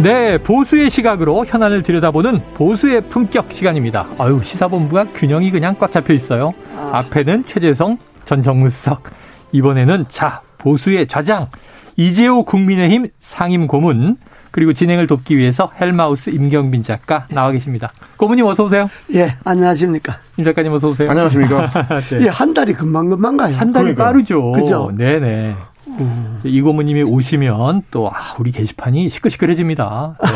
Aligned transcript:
네, 0.00 0.38
보수의 0.38 0.90
시각으로 0.90 1.44
현안을 1.44 1.82
들여다보는 1.82 2.40
보수의 2.54 3.08
품격 3.08 3.52
시간입니다. 3.52 4.06
아유, 4.18 4.40
시사본부가 4.42 5.06
균형이 5.14 5.50
그냥 5.50 5.74
꽉 5.78 5.90
잡혀 5.90 6.14
있어요. 6.14 6.54
아. 6.76 6.90
앞에는 6.98 7.44
최재성 7.46 7.98
전 8.24 8.42
정무수석. 8.42 9.02
이번에는 9.50 10.04
자, 10.08 10.42
보수의 10.58 11.08
좌장 11.08 11.48
이재호 11.96 12.44
국민의힘 12.44 13.08
상임 13.18 13.66
고문 13.66 14.18
그리고 14.52 14.72
진행을 14.72 15.08
돕기 15.08 15.36
위해서 15.36 15.70
헬마우스 15.80 16.30
임경빈 16.30 16.84
작가 16.84 17.26
나와 17.30 17.50
계십니다. 17.50 17.90
고문님 18.16 18.46
어서 18.46 18.64
오세요. 18.64 18.88
예, 19.14 19.34
안녕하십니까. 19.44 20.18
임 20.36 20.44
작가님 20.44 20.72
어서 20.72 20.88
오세요. 20.88 21.10
안녕하십니까. 21.10 21.70
네. 22.10 22.20
예, 22.22 22.28
한 22.28 22.54
달이 22.54 22.74
금방금방 22.74 23.36
가요. 23.36 23.56
한 23.56 23.72
달이 23.72 23.94
그러니까요. 23.94 24.06
빠르죠. 24.06 24.52
그죠. 24.52 24.92
네네. 24.96 25.56
음. 26.00 26.40
이 26.44 26.60
고모님이 26.60 27.02
오시면 27.02 27.82
또 27.90 28.08
아, 28.08 28.34
우리 28.38 28.52
게시판이 28.52 29.08
시끌시끌해집니다. 29.08 30.16
네. 30.20 30.28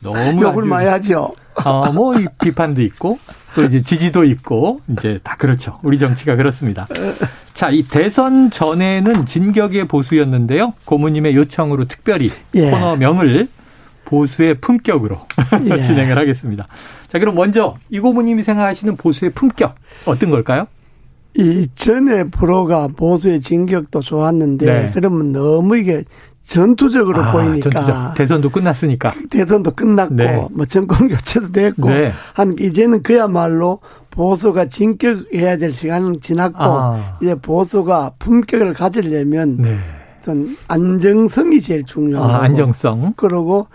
너무 0.00 0.42
욕을 0.42 0.64
많이 0.64 0.88
하죠. 0.88 1.32
어, 1.64 1.92
뭐 1.92 2.14
비판도 2.42 2.82
있고 2.82 3.18
또 3.54 3.64
이제 3.64 3.82
지지도 3.82 4.24
있고 4.24 4.80
이제 4.88 5.18
다 5.22 5.36
그렇죠. 5.36 5.78
우리 5.82 5.98
정치가 5.98 6.36
그렇습니다. 6.36 6.86
자, 7.52 7.70
이 7.70 7.82
대선 7.82 8.50
전에는 8.50 9.26
진격의 9.26 9.88
보수였는데요. 9.88 10.74
고모님의 10.84 11.34
요청으로 11.34 11.86
특별히 11.86 12.30
예. 12.54 12.70
코너명을 12.70 13.48
보수의 14.04 14.54
품격으로 14.54 15.20
예. 15.66 15.82
진행을 15.84 16.16
하겠습니다. 16.16 16.66
자, 17.08 17.18
그럼 17.18 17.34
먼저 17.34 17.76
이 17.90 17.98
고모님이 18.00 18.42
생각하시는 18.42 18.96
보수의 18.96 19.32
품격 19.32 19.74
어떤 20.06 20.30
걸까요? 20.30 20.66
이 21.40 21.66
전에 21.74 22.24
프로가 22.24 22.88
보수의 22.88 23.40
진격도 23.40 24.00
좋았는데 24.00 24.66
네. 24.66 24.90
그러면 24.94 25.32
너무 25.32 25.78
이게 25.78 26.04
전투적으로 26.42 27.22
아, 27.22 27.32
보이니까 27.32 27.70
전투적. 27.70 28.14
대선도 28.14 28.50
끝났으니까 28.50 29.14
대선도 29.30 29.70
끝났고 29.72 30.14
네. 30.14 30.46
뭐 30.50 30.66
정권 30.66 31.08
교체도 31.08 31.52
됐고 31.52 31.88
네. 31.88 32.12
한 32.34 32.56
이제는 32.58 33.02
그야말로 33.02 33.80
보수가 34.10 34.66
진격해야 34.66 35.56
될 35.56 35.72
시간은 35.72 36.20
지났고 36.20 36.58
아. 36.62 37.18
이제 37.22 37.34
보수가 37.34 38.12
품격을 38.18 38.74
가지려면 38.74 39.56
네. 39.56 39.78
안정성이 40.68 41.60
제일 41.60 41.84
중요하고 41.84 42.30
아, 42.30 42.42
안정성 42.42 43.14
그리고 43.16 43.66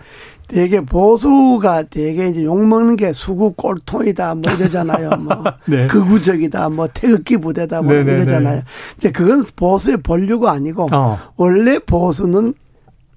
되게 0.48 0.80
보수가 0.80 1.84
되게 1.90 2.28
이제 2.28 2.44
욕먹는 2.44 2.96
게 2.96 3.12
수구 3.12 3.52
꼴통이다 3.52 4.36
뭐 4.36 4.52
이러잖아요. 4.52 5.10
뭐 5.18 5.42
네. 5.66 5.86
극우적이다 5.88 6.68
뭐 6.68 6.86
태극기 6.88 7.36
부대다 7.38 7.82
뭐 7.82 7.92
네네네. 7.92 8.12
이러잖아요. 8.12 8.62
이제 8.96 9.10
그건 9.10 9.44
보수의 9.56 9.98
본류가 9.98 10.52
아니고 10.52 10.88
어. 10.92 11.18
원래 11.36 11.78
보수는 11.78 12.54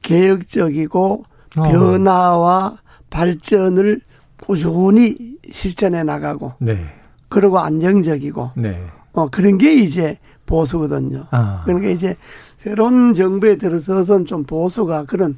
개혁적이고 0.01 1.23
어. 1.57 1.63
변화와 1.63 2.77
발전을 3.09 4.01
꾸준히 4.41 5.37
실천해 5.51 6.03
나가고 6.03 6.53
네. 6.59 6.79
그리고 7.27 7.59
안정적이고 7.59 8.51
네. 8.55 8.81
어 9.13 9.27
그런 9.29 9.57
게 9.57 9.75
이제 9.75 10.17
보수거든요. 10.47 11.27
아. 11.29 11.61
그러니까 11.65 11.89
이제 11.89 12.15
새로운 12.57 13.13
정부에 13.13 13.57
들어서선 13.57 14.25
좀 14.25 14.43
보수가 14.43 15.05
그런 15.05 15.37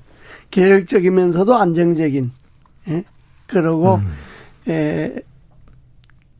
개혁적이면서도 0.51 1.56
안정적인 1.56 2.31
예? 2.89 3.03
그리고 3.47 3.95
음. 3.95 4.72
에, 4.72 5.16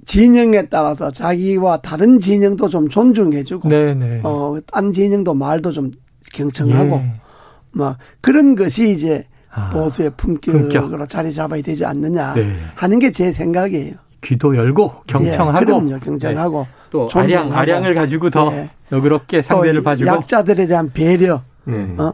진영에 0.06 0.68
따라서 0.68 1.12
자기와 1.12 1.78
다른 1.82 2.20
진영도 2.20 2.68
좀 2.70 2.90
존중해주고 2.90 3.70
네네. 3.70 4.22
어 4.24 4.58
딴 4.72 4.92
진영도 4.94 5.34
말도 5.34 5.72
좀 5.72 5.92
경청하고 6.34 6.96
예. 6.98 7.14
막 7.72 7.98
그런 8.20 8.56
것이 8.56 8.92
이제 8.92 9.26
아, 9.50 9.70
보수의 9.70 10.12
품격으로 10.18 10.70
품격. 10.70 11.08
자리 11.10 11.32
잡아야 11.34 11.62
되지 11.62 11.86
않느냐 11.86 12.34
네. 12.36 12.56
하는 12.76 13.00
게 13.00 13.12
제 13.12 13.32
생각이에요. 13.32 13.94
귀도 14.24 14.56
열고 14.56 15.04
경청하고 15.08 15.60
예, 15.62 15.66
그럼요 15.66 16.00
경청하고 16.00 16.62
네. 16.62 16.68
또 16.92 17.10
아량 17.14 17.52
아량 17.52 17.84
을 17.86 17.96
가지고 17.96 18.30
더 18.30 18.50
네. 18.52 18.70
너그럽게 18.90 19.42
상대를 19.42 19.82
봐주고 19.84 20.08
약자들에 20.08 20.68
대한 20.68 20.92
배려 20.92 21.42
음. 21.68 21.96
어, 22.00 22.14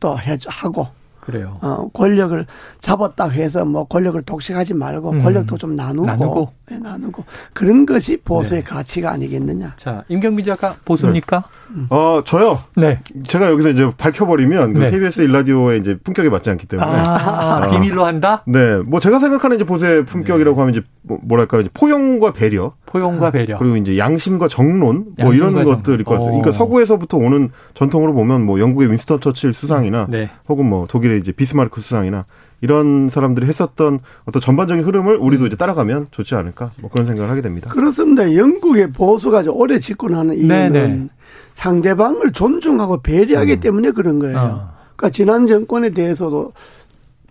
또 0.00 0.18
해주 0.18 0.48
하고 0.50 0.86
그래요. 1.22 1.56
어, 1.62 1.88
권력을 1.92 2.44
잡았다 2.80 3.28
해서 3.28 3.64
뭐 3.64 3.84
권력을 3.84 4.20
독식하지 4.22 4.74
말고 4.74 5.12
음. 5.12 5.22
권력도 5.22 5.56
좀 5.56 5.76
나누고, 5.76 6.04
나누고. 6.04 6.52
네, 6.68 6.78
나누고 6.80 7.24
그런 7.54 7.86
것이 7.86 8.16
보수의 8.16 8.62
네. 8.62 8.68
가치가 8.68 9.12
아니겠느냐. 9.12 9.74
자, 9.76 10.04
임경민 10.08 10.44
작가 10.44 10.74
보수입니까? 10.84 11.38
네. 11.38 11.61
어, 11.90 12.22
저요. 12.24 12.60
네. 12.76 12.98
제가 13.26 13.50
여기서 13.50 13.70
이제 13.70 13.90
밝혀버리면 13.96 14.74
그 14.74 14.78
네. 14.78 14.90
KBS 14.90 15.22
일라디오의 15.22 15.80
이제 15.80 15.96
품격에 16.02 16.28
맞지 16.28 16.50
않기 16.50 16.66
때문에 16.66 16.88
아, 16.88 17.62
어. 17.64 17.70
비밀로 17.70 18.04
한다. 18.04 18.42
네, 18.46 18.76
뭐 18.78 19.00
제가 19.00 19.18
생각하는 19.18 19.56
이제 19.56 19.64
보수의 19.64 20.04
품격이라고 20.06 20.56
네. 20.56 20.60
하면 20.60 20.74
이제 20.74 20.86
뭐, 21.02 21.18
뭐랄까 21.22 21.60
이제 21.60 21.70
포용과 21.72 22.32
배려, 22.32 22.74
포용과 22.86 23.30
배려, 23.30 23.58
그리고 23.58 23.76
이제 23.76 23.98
양심과 23.98 24.48
정론 24.48 25.14
뭐 25.18 25.34
이런 25.34 25.54
정... 25.54 25.64
것들일 25.64 26.04
것 26.04 26.12
같아요. 26.12 26.26
그러니까 26.26 26.50
어. 26.50 26.52
서구에서부터 26.52 27.16
오는 27.16 27.50
전통으로 27.74 28.12
보면 28.14 28.44
뭐 28.44 28.60
영국의 28.60 28.90
윈스턴 28.90 29.20
처칠 29.20 29.52
수상이나 29.52 30.06
네. 30.08 30.30
혹은 30.48 30.68
뭐 30.68 30.86
독일의 30.86 31.18
이제 31.18 31.32
비스마르크 31.32 31.80
수상이나 31.80 32.26
이런 32.62 33.08
사람들이 33.08 33.46
했었던 33.46 33.98
어떤 34.24 34.40
전반적인 34.40 34.84
흐름을 34.84 35.16
우리도 35.16 35.46
이제 35.46 35.56
따라가면 35.56 36.06
좋지 36.10 36.34
않을까 36.36 36.70
뭐 36.80 36.90
그런 36.90 37.06
생각을 37.06 37.28
하게 37.30 37.42
됩니다. 37.42 37.68
그렇습니다. 37.68 38.34
영국의 38.34 38.92
보수가 38.92 39.44
오래 39.48 39.78
집권하는 39.78 40.36
이유는 40.38 40.72
네네. 40.72 40.86
네. 40.86 41.08
상대방을 41.54 42.32
존중하고 42.32 43.02
배려하기 43.02 43.52
음. 43.54 43.60
때문에 43.60 43.90
그런 43.90 44.20
거예요. 44.20 44.38
어. 44.38 44.72
그러니까 44.96 45.10
지난 45.10 45.46
정권에 45.46 45.90
대해서도 45.90 46.52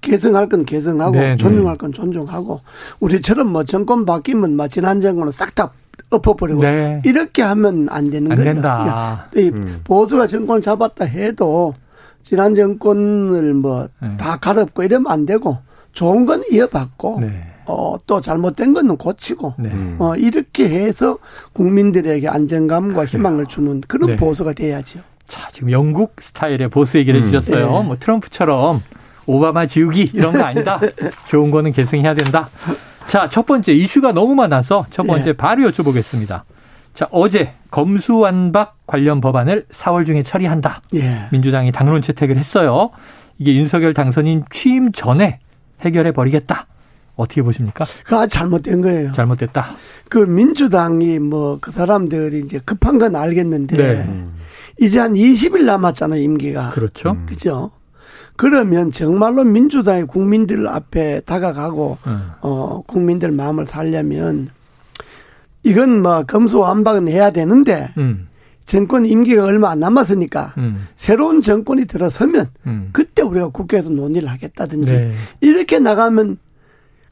개성할 0.02 0.50
건 0.50 0.66
개성하고 0.66 1.12
네네. 1.14 1.28
네. 1.30 1.38
존중할 1.38 1.78
건 1.78 1.94
존중하고 1.94 2.60
우리처럼 3.00 3.52
뭐 3.52 3.64
정권 3.64 4.06
바뀌면 4.06 4.58
뭐 4.58 4.68
지난 4.68 5.00
정권은 5.00 5.32
싹 5.32 5.56
다 5.56 5.72
엎어버리고 6.10 6.62
네. 6.62 7.02
이렇게 7.06 7.42
하면 7.42 7.88
안 7.90 8.10
되는 8.10 8.32
안 8.32 8.38
거죠. 8.38 8.50
된다. 8.54 9.28
그러니까 9.32 9.58
음. 9.58 9.80
보수가 9.86 10.28
정권을 10.28 10.62
잡았다 10.62 11.06
해도 11.06 11.74
지난 12.24 12.56
정권을 12.56 13.54
뭐다 13.56 13.90
네. 14.02 14.38
가렵고 14.40 14.84
이러면 14.84 15.12
안 15.12 15.26
되고 15.26 15.58
좋은 15.94 16.26
건 16.26 16.44
이어받고 16.50 17.20
네. 17.22 17.44
어, 17.66 17.98
또 18.06 18.22
잘못된 18.22 18.74
거는 18.74 18.98
고치고 18.98 19.56
네. 19.60 19.96
어, 20.00 20.16
이렇게 20.16 20.70
해서 20.70 21.18
국민들에게 21.54 22.28
안정감과 22.28 23.06
희망을 23.06 23.46
주는 23.46 23.82
그런 23.88 24.12
네. 24.12 24.16
보수가 24.16 24.54
돼야죠. 24.54 25.00
자, 25.28 25.48
지금 25.54 25.72
영국 25.72 26.16
스타일의 26.20 26.70
보수 26.70 26.98
얘기를 26.98 27.22
음. 27.22 27.28
해주셨어요. 27.28 27.72
네. 27.72 27.84
뭐 27.86 27.98
트럼프처럼 27.98 28.82
오바마 29.26 29.66
지우기 29.66 30.12
이런 30.14 30.34
거 30.34 30.44
아니다. 30.44 30.80
좋은 31.30 31.52
거는 31.52 31.72
계승해야 31.72 32.14
된다. 32.14 32.50
자, 33.08 33.30
첫 33.30 33.46
번째 33.46 33.74
이슈가 33.74 34.12
너무 34.12 34.36
많아서 34.36 34.86
첫 34.92 35.06
번째 35.06 35.30
예. 35.30 35.34
바로 35.34 35.64
여쭤보겠습니다. 35.70 36.42
자, 36.94 37.08
어제 37.12 37.54
검수완박 37.72 38.78
관련 38.86 39.22
법안을 39.22 39.66
4월 39.72 40.06
중에 40.06 40.24
처리한다. 40.24 40.82
예. 40.96 41.28
민주당이 41.32 41.72
당론 41.72 42.02
채택을 42.02 42.38
했어요. 42.38 42.92
이게 43.38 43.56
윤석열 43.56 43.94
당선인 43.94 44.44
취임 44.52 44.92
전에 44.92 45.40
해결해 45.82 46.12
버리겠다. 46.12 46.68
어떻게 47.16 47.42
보십니까? 47.42 47.86
그가 48.04 48.28
잘못된 48.28 48.82
거예요. 48.82 49.12
잘못됐다. 49.14 49.76
그 50.10 50.18
민주당이 50.20 51.20
뭐 51.20 51.58
그 51.62 51.72
사람들이 51.72 52.40
이제 52.40 52.60
급한 52.64 52.98
건 53.00 53.16
알겠는데 53.16 53.78
네. 53.78 54.26
이제 54.80 55.00
한 55.00 55.14
20일 55.14 55.64
남았잖아요, 55.66 56.22
임기가. 56.22 56.72
그렇죠. 56.72 57.12
음. 57.12 57.26
그죠? 57.28 57.72
그러면 58.38 58.90
정말로 58.90 59.44
민주당이 59.44 60.06
국민들 60.06 60.68
앞에 60.68 61.22
다가가고 61.22 61.98
음. 62.08 62.32
어 62.42 62.82
국민들 62.88 63.32
마음을 63.32 63.66
살려면 63.66 64.50
이건 65.64 66.02
뭐 66.02 66.24
검수완박은 66.24 67.08
해야 67.08 67.32
되는데 67.32 67.90
음. 67.98 68.28
정권 68.66 69.06
임기가 69.06 69.44
얼마 69.44 69.70
안 69.72 69.80
남았으니까 69.80 70.54
음. 70.58 70.88
새로운 70.96 71.42
정권이 71.42 71.86
들어서면 71.86 72.48
음. 72.68 72.90
그때 72.94 73.22
우리가 73.22 73.50
국회에서 73.50 73.90
논의를 73.90 74.30
하겠다든지 74.30 74.92
네. 74.92 75.14
이렇게 75.42 75.80
나가면 75.80 76.38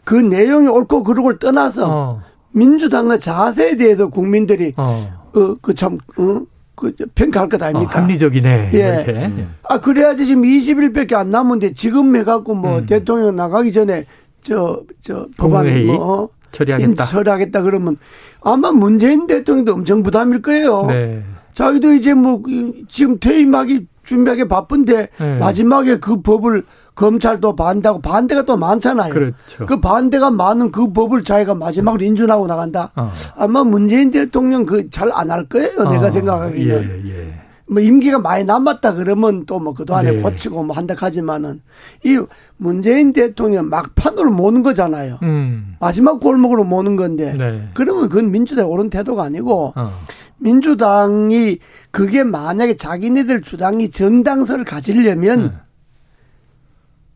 그 0.03 0.15
내용이 0.15 0.67
옳고 0.67 1.03
그르고를 1.03 1.37
떠나서 1.39 1.85
어. 1.87 2.21
민주당의 2.51 3.19
자세에 3.19 3.75
대해서 3.75 4.09
국민들이 4.09 4.73
어. 4.77 5.19
어, 5.35 5.55
그참 5.61 5.97
어? 6.17 6.41
그 6.75 6.93
평가할 7.13 7.49
것 7.49 7.61
아닙니까? 7.61 7.99
어, 7.99 8.01
합리적이네. 8.01 8.71
예. 8.73 9.03
이렇게. 9.05 9.45
아 9.63 9.79
그래야지 9.81 10.25
지금 10.25 10.43
20일밖에 10.43 11.13
안 11.13 11.29
남은데 11.29 11.73
지금 11.73 12.15
해갖고 12.15 12.55
뭐 12.55 12.79
음. 12.79 12.85
대통령 12.85 13.35
나가기 13.35 13.73
전에 13.73 14.05
저 14.41 14.81
저 15.01 15.27
법안 15.37 15.85
뭐 15.85 15.95
어? 15.95 16.29
처리하겠다. 16.51 17.05
처리하겠다 17.05 17.61
그러면 17.61 17.97
아마 18.43 18.71
문재인 18.71 19.27
대통령도 19.27 19.73
엄청 19.73 20.03
부담일 20.03 20.41
거예요. 20.41 20.85
네. 20.87 21.23
자기도 21.53 21.93
이제 21.93 22.13
뭐 22.13 22.41
지금 22.87 23.19
퇴임하기 23.19 23.87
준비하기 24.03 24.47
바쁜데 24.47 25.09
네. 25.19 25.37
마지막에 25.37 25.97
그 25.97 26.21
법을 26.21 26.63
검찰도 26.95 27.55
반대하고 27.55 28.01
반대가 28.01 28.41
또 28.43 28.57
많잖아요. 28.57 29.13
그렇죠. 29.13 29.65
그 29.67 29.79
반대가 29.79 30.31
많은 30.31 30.71
그 30.71 30.91
법을 30.91 31.23
자기가 31.23 31.53
마지막으로 31.55 32.03
인준하고 32.03 32.47
나간다. 32.47 32.91
어. 32.95 33.11
아마 33.37 33.63
문재인 33.63 34.09
대통령 34.11 34.65
그 34.65 34.89
잘 34.89 35.11
안 35.13 35.29
할 35.29 35.45
거예요. 35.45 35.71
어. 35.79 35.89
내가 35.91 36.09
생각하기는. 36.11 37.01
예, 37.05 37.09
예. 37.11 37.41
뭐 37.69 37.81
임기가 37.81 38.19
많이 38.19 38.43
남았다 38.43 38.95
그러면 38.95 39.45
또 39.45 39.59
뭐 39.59 39.73
그동안에 39.73 40.11
네. 40.11 40.21
고치고 40.21 40.63
뭐 40.63 40.75
한다 40.75 40.95
하지만은 40.97 41.61
이 42.03 42.19
문재인 42.57 43.13
대통령 43.13 43.69
막판으로 43.69 44.31
모는 44.31 44.63
거잖아요. 44.63 45.19
음. 45.21 45.75
마지막 45.79 46.19
골목으로 46.19 46.63
모는 46.63 46.95
건데 46.95 47.35
네. 47.37 47.67
그러면 47.73 48.09
그건 48.09 48.31
민주당의 48.31 48.71
옳은 48.71 48.89
태도가 48.89 49.23
아니고 49.23 49.73
어. 49.75 49.91
민주당이 50.37 51.59
그게 51.91 52.23
만약에 52.23 52.75
자기네들 52.77 53.41
주당이 53.41 53.91
정당서를 53.91 54.63
가지려면 54.63 55.39
음. 55.39 55.59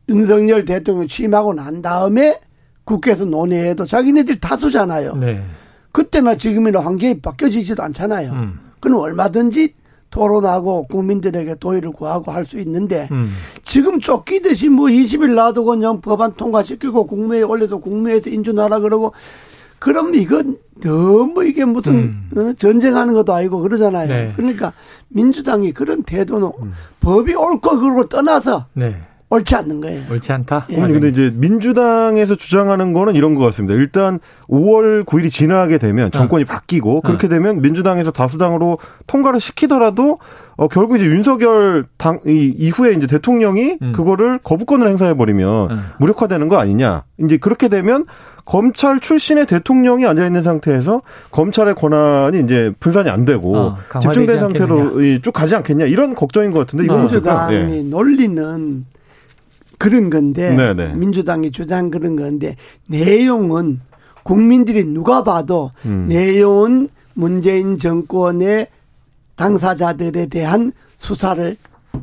윤석열 0.09 0.65
대통령 0.65 1.07
취임하고 1.07 1.53
난 1.53 1.81
다음에 1.81 2.39
국회에서 2.83 3.23
논의해도 3.23 3.85
자기네들 3.85 4.41
다수잖아요. 4.41 5.15
네. 5.15 5.41
그때나 5.93 6.35
지금이나 6.35 6.81
환경이 6.81 7.21
바뀌어지지도 7.21 7.81
않잖아요. 7.83 8.31
음. 8.33 8.59
그럼 8.81 8.99
얼마든지 8.99 9.73
토론하고 10.13 10.85
국민들에게 10.87 11.55
도의를 11.55 11.91
구하고 11.91 12.31
할 12.31 12.43
수 12.43 12.59
있는데 12.59 13.07
음. 13.11 13.31
지금 13.63 13.99
쫓기듯이 13.99 14.67
뭐 14.67 14.87
20일 14.87 15.33
놔두고 15.33 15.71
그냥 15.71 16.01
법안 16.01 16.33
통과시키고 16.33 17.07
국무회에 17.07 17.41
올려도 17.41 17.79
국무회에서 17.79 18.29
인준하라 18.29 18.79
그러고 18.79 19.13
그럼 19.79 20.13
이건 20.13 20.57
너무 20.81 21.45
이게 21.45 21.63
무슨 21.63 21.95
음. 21.95 22.29
어? 22.37 22.53
전쟁하는 22.57 23.13
것도 23.13 23.33
아니고 23.33 23.59
그러잖아요. 23.61 24.07
네. 24.07 24.33
그러니까 24.35 24.73
민주당이 25.07 25.71
그런 25.71 26.03
태도는 26.03 26.51
음. 26.61 26.73
법이 26.99 27.33
옳고 27.33 27.79
그러고 27.79 28.07
떠나서 28.09 28.65
네. 28.73 28.97
옳지 29.33 29.55
않는 29.55 29.81
거예요. 29.81 30.01
옳지 30.11 30.31
않다. 30.31 30.67
예. 30.69 30.75
근데 30.75 31.09
이제 31.09 31.31
민주당에서 31.33 32.35
주장하는 32.35 32.93
거는 32.93 33.15
이런 33.15 33.33
것 33.33 33.43
같습니다. 33.45 33.73
일단 33.73 34.19
5월 34.47 35.03
9일이 35.05 35.31
지나게 35.31 35.79
되면 35.79 36.11
정권이 36.11 36.43
어. 36.43 36.45
바뀌고 36.45 37.01
그렇게 37.01 37.25
어. 37.25 37.29
되면 37.29 37.61
민주당에서 37.61 38.11
다수당으로 38.11 38.77
통과를 39.07 39.39
시키더라도 39.39 40.19
어 40.55 40.67
결국 40.67 40.97
이제 40.97 41.05
윤석열 41.05 41.83
당 41.97 42.19
이, 42.27 42.53
이후에 42.55 42.93
이제 42.93 43.07
대통령이 43.07 43.77
음. 43.81 43.93
그거를 43.93 44.37
거부권을 44.43 44.87
행사해 44.87 45.15
버리면 45.15 45.71
음. 45.71 45.79
무력화되는 45.97 46.47
거 46.47 46.57
아니냐. 46.57 47.03
이제 47.23 47.37
그렇게 47.37 47.69
되면 47.69 48.05
검찰 48.45 48.99
출신의 48.99 49.47
대통령이 49.47 50.05
앉아 50.05 50.27
있는 50.27 50.43
상태에서 50.43 51.01
검찰의 51.31 51.73
권한이 51.73 52.41
이제 52.41 52.71
분산이 52.79 53.09
안 53.09 53.25
되고 53.25 53.55
어, 53.57 53.77
집중된 53.99 54.37
상태로 54.37 55.21
쭉 55.21 55.31
가지 55.31 55.55
않겠냐 55.55 55.85
이런 55.85 56.13
걱정인 56.13 56.51
것 56.51 56.59
같은데 56.59 56.83
이건 56.85 57.05
어떨까? 57.05 57.47
네. 57.47 57.81
논리는 57.83 58.85
그런 59.77 60.09
건데 60.09 60.55
네네. 60.55 60.73
네. 60.73 60.95
민주당이 60.95 61.51
주장 61.51 61.89
그런 61.89 62.15
건데 62.15 62.55
내용은 62.87 63.79
국민들이 64.23 64.85
누가 64.85 65.23
봐도 65.23 65.71
음. 65.85 66.07
내용은 66.07 66.89
문재인 67.13 67.77
정권의 67.77 68.67
당사자들에 69.35 70.27
대한 70.27 70.71
수사를 70.97 71.55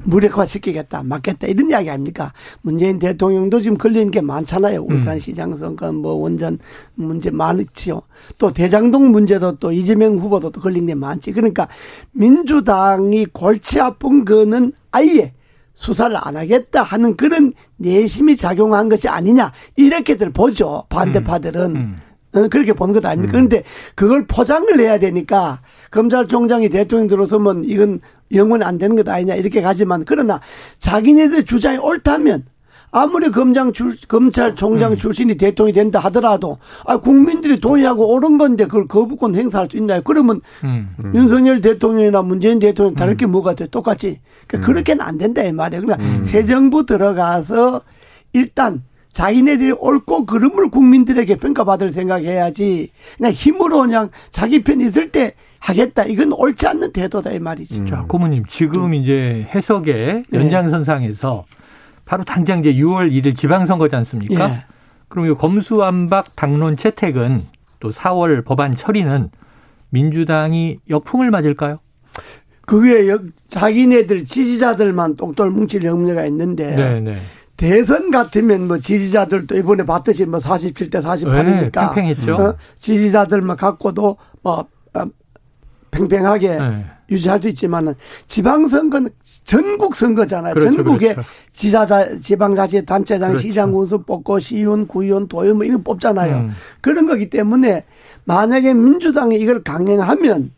무력화시키겠다, 0.04 1.02
막겠다 1.02 1.46
이런 1.48 1.68
이야기 1.68 1.90
아닙니까? 1.90 2.32
문재인 2.62 2.98
대통령도 2.98 3.60
지금 3.60 3.76
걸리는 3.76 4.10
게 4.10 4.20
많잖아요. 4.20 4.82
음. 4.84 4.92
울산시장 4.92 5.56
선거, 5.56 5.90
뭐 5.92 6.12
원전 6.12 6.58
문제 6.94 7.30
많지요. 7.30 8.00
또 8.38 8.52
대장동 8.52 9.10
문제도 9.10 9.56
또 9.56 9.72
이재명 9.72 10.16
후보도 10.18 10.50
또 10.50 10.60
걸린 10.60 10.86
게 10.86 10.94
많지. 10.94 11.32
그러니까 11.32 11.68
민주당이 12.12 13.26
골치 13.26 13.80
아픈 13.80 14.24
거는 14.24 14.72
아예 14.92 15.32
수사를 15.80 16.14
안 16.20 16.36
하겠다 16.36 16.82
하는 16.82 17.16
그런 17.16 17.54
내심이 17.78 18.36
작용한 18.36 18.90
것이 18.90 19.08
아니냐 19.08 19.50
이렇게들 19.76 20.30
보죠 20.30 20.84
반대파들은 20.90 21.60
음. 21.74 21.96
음. 22.34 22.38
어, 22.38 22.48
그렇게 22.48 22.74
보는 22.74 22.92
것 22.92 23.04
아닙니까? 23.06 23.30
음. 23.30 23.48
그런데 23.48 23.64
그걸 23.94 24.26
포장을 24.26 24.68
해야 24.78 24.98
되니까 24.98 25.62
검찰총장이 25.90 26.68
대통령 26.68 27.08
들어서면 27.08 27.64
이건 27.64 27.98
영원히 28.32 28.62
안 28.62 28.76
되는 28.76 28.94
것 28.94 29.08
아니냐 29.08 29.34
이렇게 29.36 29.62
가지만 29.62 30.04
그러나 30.04 30.40
자기네들 30.78 31.46
주장이 31.46 31.78
옳다면 31.78 32.44
아무리 32.92 33.30
검장 33.30 33.72
출, 33.72 33.96
검찰총장 34.08 34.92
음. 34.92 34.96
출신이 34.96 35.36
대통령이 35.36 35.72
된다 35.72 35.98
하더라도 36.00 36.58
아 36.84 36.96
국민들이 36.96 37.60
동의하고 37.60 38.12
옳은 38.12 38.38
건데 38.38 38.64
그걸 38.64 38.88
거부권 38.88 39.36
행사할 39.36 39.68
수 39.70 39.76
있나요? 39.76 40.00
그러면 40.02 40.40
음. 40.64 40.94
음. 41.04 41.12
윤석열 41.14 41.60
대통령이나 41.60 42.22
문재인 42.22 42.58
대통령 42.58 42.94
다를 42.94 43.16
게 43.16 43.26
음. 43.26 43.32
뭐가 43.32 43.54
돼? 43.54 43.66
똑같이. 43.68 44.18
그러니까 44.46 44.58
음. 44.58 44.72
그렇게는 44.72 45.04
안 45.04 45.18
된다 45.18 45.42
이 45.42 45.52
말이에요. 45.52 45.82
그러니까 45.82 46.04
음. 46.04 46.24
새 46.24 46.44
정부 46.44 46.84
들어가서 46.84 47.82
일단 48.32 48.82
자기네들이 49.12 49.72
옳고 49.72 50.26
그름을 50.26 50.70
국민들에게 50.70 51.36
평가받을 51.36 51.92
생각해야지 51.92 52.90
그냥 53.16 53.32
힘으로 53.32 53.80
그냥 53.80 54.10
자기 54.30 54.62
편 54.62 54.80
있을 54.80 55.10
때 55.10 55.34
하겠다. 55.58 56.04
이건 56.04 56.32
옳지 56.32 56.66
않는 56.66 56.92
태도다 56.92 57.32
이 57.32 57.38
말이지. 57.38 57.84
자, 57.86 58.04
고모님 58.08 58.44
지금 58.48 58.94
이제 58.94 59.46
해석의 59.54 60.24
네. 60.28 60.38
연장선상에서 60.38 61.44
네. 61.50 61.59
바로 62.10 62.24
당장 62.24 62.58
이제 62.58 62.74
6월 62.74 63.12
1일 63.12 63.36
지방선거지 63.36 63.94
않습니까? 63.94 64.50
예. 64.50 64.64
그럼 65.06 65.30
이 65.30 65.34
검수완박 65.34 66.34
당론 66.34 66.76
채택은 66.76 67.46
또 67.78 67.92
4월 67.92 68.44
법안 68.44 68.74
처리는 68.74 69.30
민주당이 69.90 70.80
역풍을 70.90 71.30
맞을까요? 71.30 71.78
그게 72.66 73.16
자기네들 73.46 74.24
지지자들만 74.24 75.14
똥돌 75.14 75.52
뭉칠 75.52 75.84
염려가 75.84 76.26
있는데 76.26 76.74
네네. 76.74 77.00
네. 77.00 77.20
대선 77.56 78.10
같으면 78.10 78.66
뭐 78.66 78.78
지지자들도 78.80 79.56
이번에 79.58 79.84
봤듯이 79.84 80.26
뭐 80.26 80.40
47대 80.40 81.00
48이니까 81.00 81.72
네, 81.72 81.94
팽팽했죠. 81.94 82.34
어? 82.34 82.56
지지자들만 82.74 83.56
갖고도 83.56 84.16
뭐 84.42 84.66
어, 84.94 85.04
팽팽하게 85.90 86.48
네. 86.58 86.84
유지할 87.10 87.42
수 87.42 87.48
있지만은 87.48 87.94
지방선거는 88.28 89.10
전국 89.44 89.96
선거잖아요. 89.96 90.54
그렇죠, 90.54 90.74
전국에 90.74 91.14
그렇죠. 91.14 91.28
지자자, 91.50 92.20
지방자치단체장, 92.20 93.30
그렇죠. 93.30 93.46
시장 93.46 93.72
군수 93.72 94.02
뽑고 94.02 94.38
시의원, 94.38 94.86
구의원, 94.86 95.26
도의원 95.26 95.56
뭐 95.56 95.64
이런 95.64 95.78
거 95.78 95.92
뽑잖아요. 95.92 96.36
음. 96.36 96.50
그런 96.80 97.06
거기 97.06 97.28
때문에 97.28 97.84
만약에 98.24 98.74
민주당이 98.74 99.36
이걸 99.36 99.62
강행하면 99.62 100.52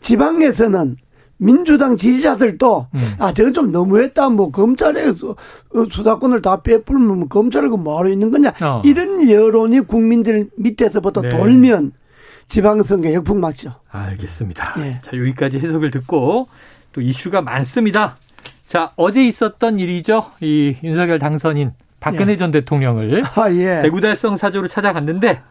지방에서는 0.00 0.96
민주당 1.38 1.96
지지자들도 1.96 2.86
음. 2.92 2.98
아 3.20 3.32
저건 3.32 3.52
좀 3.52 3.72
너무했다 3.72 4.28
뭐 4.30 4.50
검찰에서 4.50 5.36
수사권을 5.88 6.42
다 6.42 6.62
빼풀면 6.62 7.18
뭐 7.18 7.28
검찰을 7.28 7.70
그 7.70 7.76
뭐하러 7.76 8.08
있는 8.08 8.32
거냐 8.32 8.52
어. 8.60 8.82
이런 8.84 9.30
여론이 9.30 9.80
국민들 9.82 10.50
밑에서부터 10.56 11.22
네. 11.22 11.28
돌면 11.28 11.92
지방선거 12.48 13.12
역풍 13.12 13.40
맞죠. 13.40 13.74
알겠습니다. 13.90 14.74
예. 14.78 15.00
자, 15.02 15.16
여기까지 15.16 15.58
해석을 15.58 15.90
듣고 15.90 16.48
또 16.92 17.00
이슈가 17.00 17.42
많습니다. 17.42 18.16
자, 18.66 18.92
어제 18.96 19.24
있었던 19.26 19.78
일이죠. 19.78 20.30
이 20.40 20.76
윤석열 20.82 21.18
당선인 21.18 21.72
박근혜 22.00 22.32
예. 22.32 22.36
전 22.36 22.50
대통령을 22.50 23.22
아, 23.36 23.50
예. 23.52 23.82
대구 23.82 24.00
달성 24.00 24.36
사저로 24.36 24.68
찾아갔는데 24.68 25.42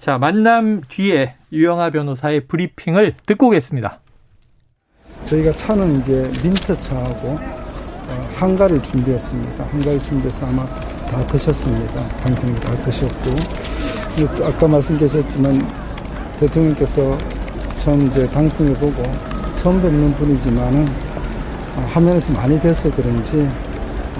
자, 0.00 0.18
만남 0.18 0.82
뒤에 0.88 1.34
유영아 1.52 1.90
변호사의 1.90 2.46
브리핑을 2.46 3.14
듣고 3.26 3.48
오겠습니다. 3.48 3.98
저희가 5.26 5.52
차는 5.52 6.00
이제 6.00 6.30
민트 6.42 6.76
차하고 6.78 7.28
어, 7.28 8.30
한가를 8.34 8.82
준비했습니다. 8.82 9.64
한가를 9.64 10.02
준비해서 10.02 10.46
아마 10.46 10.64
다 11.06 11.24
드셨습니다. 11.26 12.08
당선인 12.08 12.54
다 12.56 12.74
드셨고 12.82 14.44
아까 14.44 14.66
말씀드렸지만 14.66 15.89
대통령께서 16.40 17.18
처음 17.78 18.06
이제 18.06 18.28
방송을 18.30 18.72
보고 18.74 19.02
처음 19.54 19.80
뵙는 19.80 20.14
분이지만은 20.14 20.86
어, 21.76 21.86
화면에서 21.92 22.32
많이 22.32 22.58
뵈서 22.58 22.90
그런지 22.94 23.46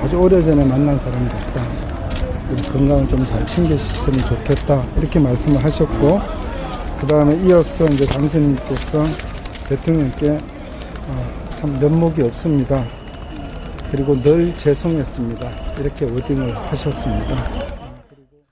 아주 0.03 0.17
오래전에 0.17 0.65
만난 0.65 0.99
사람 0.99 1.27
같다. 1.29 1.65
그래서 2.47 2.73
건강을 2.73 3.09
좀 3.09 3.25
잘 3.25 3.47
챙기셨으면 3.47 4.19
좋겠다. 4.25 4.85
이렇게 4.99 5.19
말씀을 5.19 5.63
하셨고, 5.65 6.21
그 7.01 7.07
다음에 7.07 7.37
이어서 7.47 7.87
이제 7.87 8.05
당선인께서 8.07 9.03
대통령께 9.69 10.39
어, 11.09 11.33
참 11.51 11.79
면목이 11.81 12.23
없습니다. 12.25 12.85
그리고 13.91 14.21
늘 14.21 14.57
죄송했습니다. 14.57 15.49
이렇게 15.79 16.05
워딩을 16.07 16.57
하셨습니다. 16.71 17.80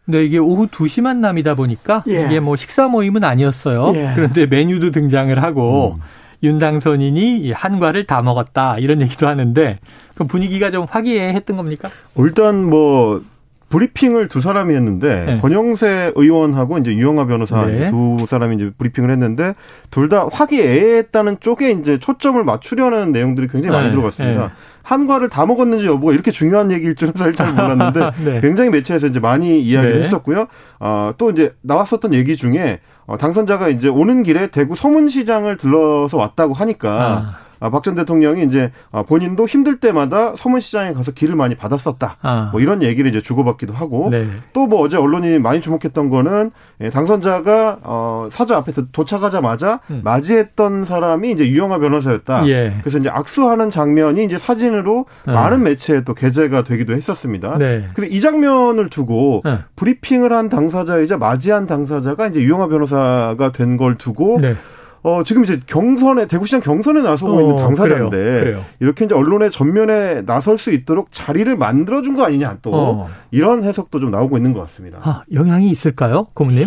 근데 0.08 0.24
이게 0.24 0.38
오후 0.38 0.66
2시 0.68 1.02
만남이다 1.02 1.54
보니까 1.54 2.02
예. 2.08 2.24
이게 2.24 2.40
뭐 2.40 2.56
식사 2.56 2.88
모임은 2.88 3.24
아니었어요. 3.24 3.92
예. 3.94 4.12
그런데 4.14 4.46
메뉴도 4.46 4.90
등장을 4.90 5.42
하고 5.42 5.96
음. 5.98 6.02
윤당선인이 6.42 7.52
한과를 7.52 8.06
다 8.06 8.22
먹었다 8.22 8.78
이런 8.78 9.02
얘기도 9.02 9.28
하는데 9.28 9.78
그럼 10.14 10.28
분위기가 10.28 10.70
좀 10.70 10.86
화기애애했던 10.88 11.58
겁니까? 11.58 11.90
일단 12.16 12.64
뭐 12.64 13.20
브리핑을 13.68 14.28
두 14.28 14.40
사람이 14.40 14.75
했는데 14.75 15.25
네. 15.26 15.38
권영세 15.40 16.12
의원하고 16.16 16.78
이제 16.78 16.92
유영아 16.94 17.26
변호사 17.26 17.66
네. 17.66 17.90
두 17.90 18.25
사람이 18.26 18.56
이제 18.56 18.70
브리핑을 18.78 19.10
했는데 19.10 19.54
둘 19.90 20.08
다 20.08 20.26
화기애애했다는 20.32 21.37
쪽에 21.40 21.70
이제 21.72 21.98
초점을 21.98 22.42
맞추려는 22.42 23.12
내용들이 23.12 23.48
굉장히 23.48 23.72
많이 23.76 23.87
네. 23.88 23.90
들어갔습니다. 23.92 24.40
네. 24.46 24.48
한과를 24.82 25.28
다 25.28 25.44
먹었는지 25.44 25.84
여부가 25.87 26.14
이렇게 26.14 26.30
중요한 26.30 26.72
얘기일 26.72 26.94
줄은 26.94 27.12
살짝 27.14 27.54
몰랐는데 27.54 28.10
네. 28.25 28.40
굉장히 28.40 28.70
매체에서 28.70 29.06
이제 29.06 29.20
많이 29.20 29.60
이야기를 29.60 29.98
네. 29.98 30.04
했었고요. 30.04 30.46
어, 30.80 31.12
또 31.18 31.30
이제 31.30 31.54
나왔었던 31.60 32.14
얘기 32.14 32.37
중에 32.37 32.80
어, 33.04 33.18
당선자가 33.18 33.68
이제 33.68 33.88
오는 33.88 34.22
길에 34.22 34.46
대구 34.46 34.75
서문시장을 34.76 35.58
들러서 35.58 36.16
왔다고 36.16 36.54
하니까 36.54 36.90
아. 37.34 37.48
아, 37.60 37.70
박전 37.70 37.94
대통령이 37.94 38.44
이제 38.44 38.70
아, 38.90 39.02
본인도 39.02 39.46
힘들 39.46 39.80
때마다 39.80 40.34
서문시장에 40.36 40.92
가서 40.92 41.12
길을 41.12 41.36
많이 41.36 41.54
받았었다. 41.54 42.16
아. 42.20 42.48
뭐 42.52 42.60
이런 42.60 42.82
얘기를 42.82 43.08
이제 43.08 43.22
주고받기도 43.22 43.72
하고 43.72 44.08
네. 44.10 44.28
또뭐 44.52 44.80
어제 44.82 44.96
언론이 44.96 45.38
많이 45.38 45.60
주목했던 45.60 46.10
거는 46.10 46.50
예, 46.80 46.90
당선자가 46.90 47.78
어, 47.82 48.28
사저 48.30 48.54
앞에 48.56 48.72
도착하자마자 48.92 49.80
음. 49.90 50.00
맞이했던 50.04 50.84
사람이 50.84 51.30
이제 51.32 51.48
유영아 51.48 51.78
변호사였다. 51.78 52.46
예. 52.48 52.76
그래서 52.80 52.98
이제 52.98 53.08
악수하는 53.08 53.70
장면이 53.70 54.24
이제 54.24 54.36
사진으로 54.36 55.06
어. 55.26 55.30
많은 55.32 55.62
매체에 55.62 56.02
또 56.02 56.14
게재가 56.14 56.64
되기도 56.64 56.92
했었습니다. 56.94 57.56
네. 57.58 57.88
그래서 57.94 58.12
이 58.14 58.20
장면을 58.20 58.90
두고 58.90 59.42
네. 59.44 59.58
브리핑을 59.76 60.32
한 60.32 60.48
당사자이자 60.48 61.16
맞이한 61.16 61.66
당사자가 61.66 62.26
이제 62.26 62.40
유영아 62.40 62.68
변호사가 62.68 63.52
된 63.52 63.78
걸 63.78 63.94
두고 63.96 64.38
네. 64.40 64.56
어, 65.02 65.23
지금 65.25 65.45
이제 65.45 65.61
경선에, 65.67 66.26
대구시장 66.26 66.61
경선에 66.61 67.02
나서고 67.02 67.33
어, 67.33 67.40
있는 67.40 67.57
당사자인데, 67.57 68.17
그래요, 68.17 68.40
그래요. 68.40 68.64
이렇게 68.81 69.05
이제 69.05 69.14
언론의 69.14 69.50
전면에 69.50 70.23
나설 70.23 70.59
수 70.59 70.73
있도록 70.73 71.09
자리를 71.12 71.57
만들어준 71.57 72.17
거 72.17 72.25
아니냐, 72.25 72.59
또. 72.62 72.71
어. 72.75 73.09
이런 73.31 73.62
해석도 73.62 74.00
좀 74.00 74.11
나오고 74.11 74.37
있는 74.37 74.52
것 74.52 74.61
같습니다. 74.62 74.99
아, 75.02 75.23
영향이 75.33 75.71
있을까요, 75.71 76.26
고모님? 76.35 76.67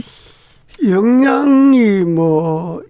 영향이 0.87 2.01
뭐, 2.01 2.81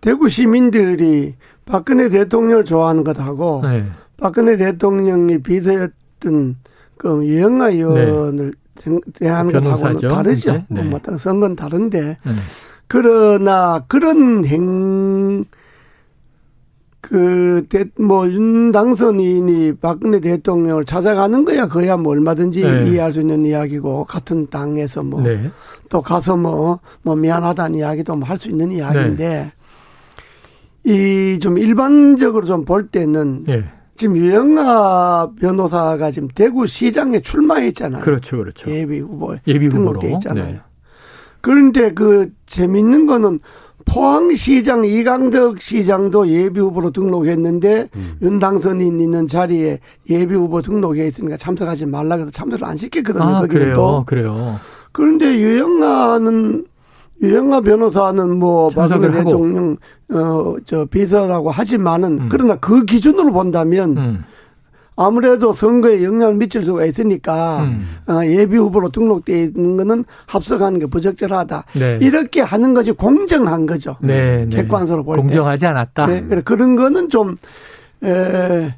대구 0.00 0.28
시민들이 0.28 1.34
박근혜 1.64 2.08
대통령을 2.08 2.64
좋아하는 2.64 3.02
것하고, 3.04 3.62
네. 3.62 3.84
박근혜 4.18 4.56
대통령이 4.56 5.42
비서였던 5.42 6.56
그 6.98 7.24
유영아 7.24 7.70
의원을 7.70 8.52
네. 8.74 8.98
대하는 9.14 9.52
것하고는 9.52 10.08
다르죠. 10.08 10.64
네. 10.68 10.82
뭐, 10.82 11.00
선거는 11.16 11.56
다른데, 11.56 12.00
네. 12.00 12.32
그러나 12.90 13.84
그런 13.86 14.44
행, 14.44 15.44
그, 17.00 17.62
대, 17.68 17.84
뭐, 18.00 18.28
윤 18.28 18.72
당선인이 18.72 19.76
박근혜 19.80 20.18
대통령을 20.18 20.84
찾아가는 20.84 21.44
거야. 21.44 21.68
그야 21.68 21.96
뭐 21.96 22.10
얼마든지 22.12 22.62
네. 22.64 22.88
이해할 22.90 23.12
수 23.12 23.20
있는 23.20 23.42
이야기고, 23.46 24.04
같은 24.06 24.48
당에서 24.50 25.04
뭐, 25.04 25.20
네. 25.20 25.50
또 25.88 26.02
가서 26.02 26.36
뭐, 26.36 26.80
뭐 27.02 27.14
미안하다는 27.14 27.78
이야기도 27.78 28.16
뭐 28.16 28.28
할 28.28 28.36
수 28.38 28.48
있는 28.50 28.72
이야기인데, 28.72 29.52
네. 30.82 30.92
이좀 31.36 31.58
일반적으로 31.58 32.44
좀 32.44 32.64
볼 32.64 32.88
때는, 32.88 33.44
네. 33.46 33.64
지금 33.94 34.16
유영아 34.16 35.30
변호사가 35.40 36.10
지금 36.10 36.26
대구 36.34 36.66
시장에 36.66 37.20
출마했잖아요. 37.20 38.02
그렇죠, 38.02 38.38
그렇죠. 38.38 38.68
예비 38.68 38.98
후보. 38.98 39.36
예비 39.46 39.66
후보로. 39.68 40.00
등록돼 40.00 40.12
있잖아요. 40.14 40.58
네. 41.40 41.50
그런데 41.50 41.92
그 41.92 42.30
재밌는 42.46 43.06
거는 43.06 43.40
포항시장 43.86 44.84
이강덕 44.84 45.60
시장도 45.60 46.28
예비 46.28 46.60
후보로 46.60 46.92
등록했는데 46.92 47.88
음. 47.96 48.12
윤 48.22 48.38
당선인 48.38 49.00
있는 49.00 49.26
자리에 49.26 49.80
예비 50.08 50.34
후보 50.34 50.62
등록해 50.62 51.08
있으니까 51.08 51.36
참석하지 51.36 51.86
말라 51.86 52.16
그래서 52.16 52.30
참석을 52.30 52.64
안 52.64 52.76
시켰거든요. 52.76 53.24
아, 53.24 53.40
거기는 53.40 53.74
또. 53.74 54.04
그래요. 54.06 54.56
그런데 54.92 55.36
유영아는 55.36 56.66
유영아 57.22 57.60
변호사는 57.60 58.38
뭐 58.38 58.70
박근혜 58.70 59.10
대통령 59.10 59.76
어저 60.10 60.86
비서라고 60.86 61.50
하지만은 61.50 62.18
음. 62.18 62.28
그러나 62.30 62.56
그 62.56 62.84
기준으로 62.84 63.32
본다면 63.32 63.96
음. 63.96 64.24
아무래도 65.00 65.54
선거에 65.54 66.04
영향을 66.04 66.34
미칠 66.34 66.62
수가 66.62 66.84
있으니까 66.84 67.60
음. 67.60 67.88
어, 68.06 68.20
예비 68.26 68.58
후보로 68.58 68.90
등록돼 68.90 69.44
있는 69.44 69.78
거는 69.78 70.04
합석하는 70.26 70.78
게 70.78 70.86
부적절하다. 70.86 71.64
네. 71.74 71.98
이렇게 72.02 72.42
하는 72.42 72.74
것이 72.74 72.92
공정한 72.92 73.64
거죠. 73.64 73.96
네, 74.02 74.44
네. 74.44 74.56
객관적으로 74.56 75.02
볼 75.02 75.16
때. 75.16 75.22
공정하지 75.22 75.66
않았다. 75.66 76.06
네. 76.06 76.22
그런 76.44 76.76
거는 76.76 77.08
좀, 77.08 77.34
에, 78.04 78.74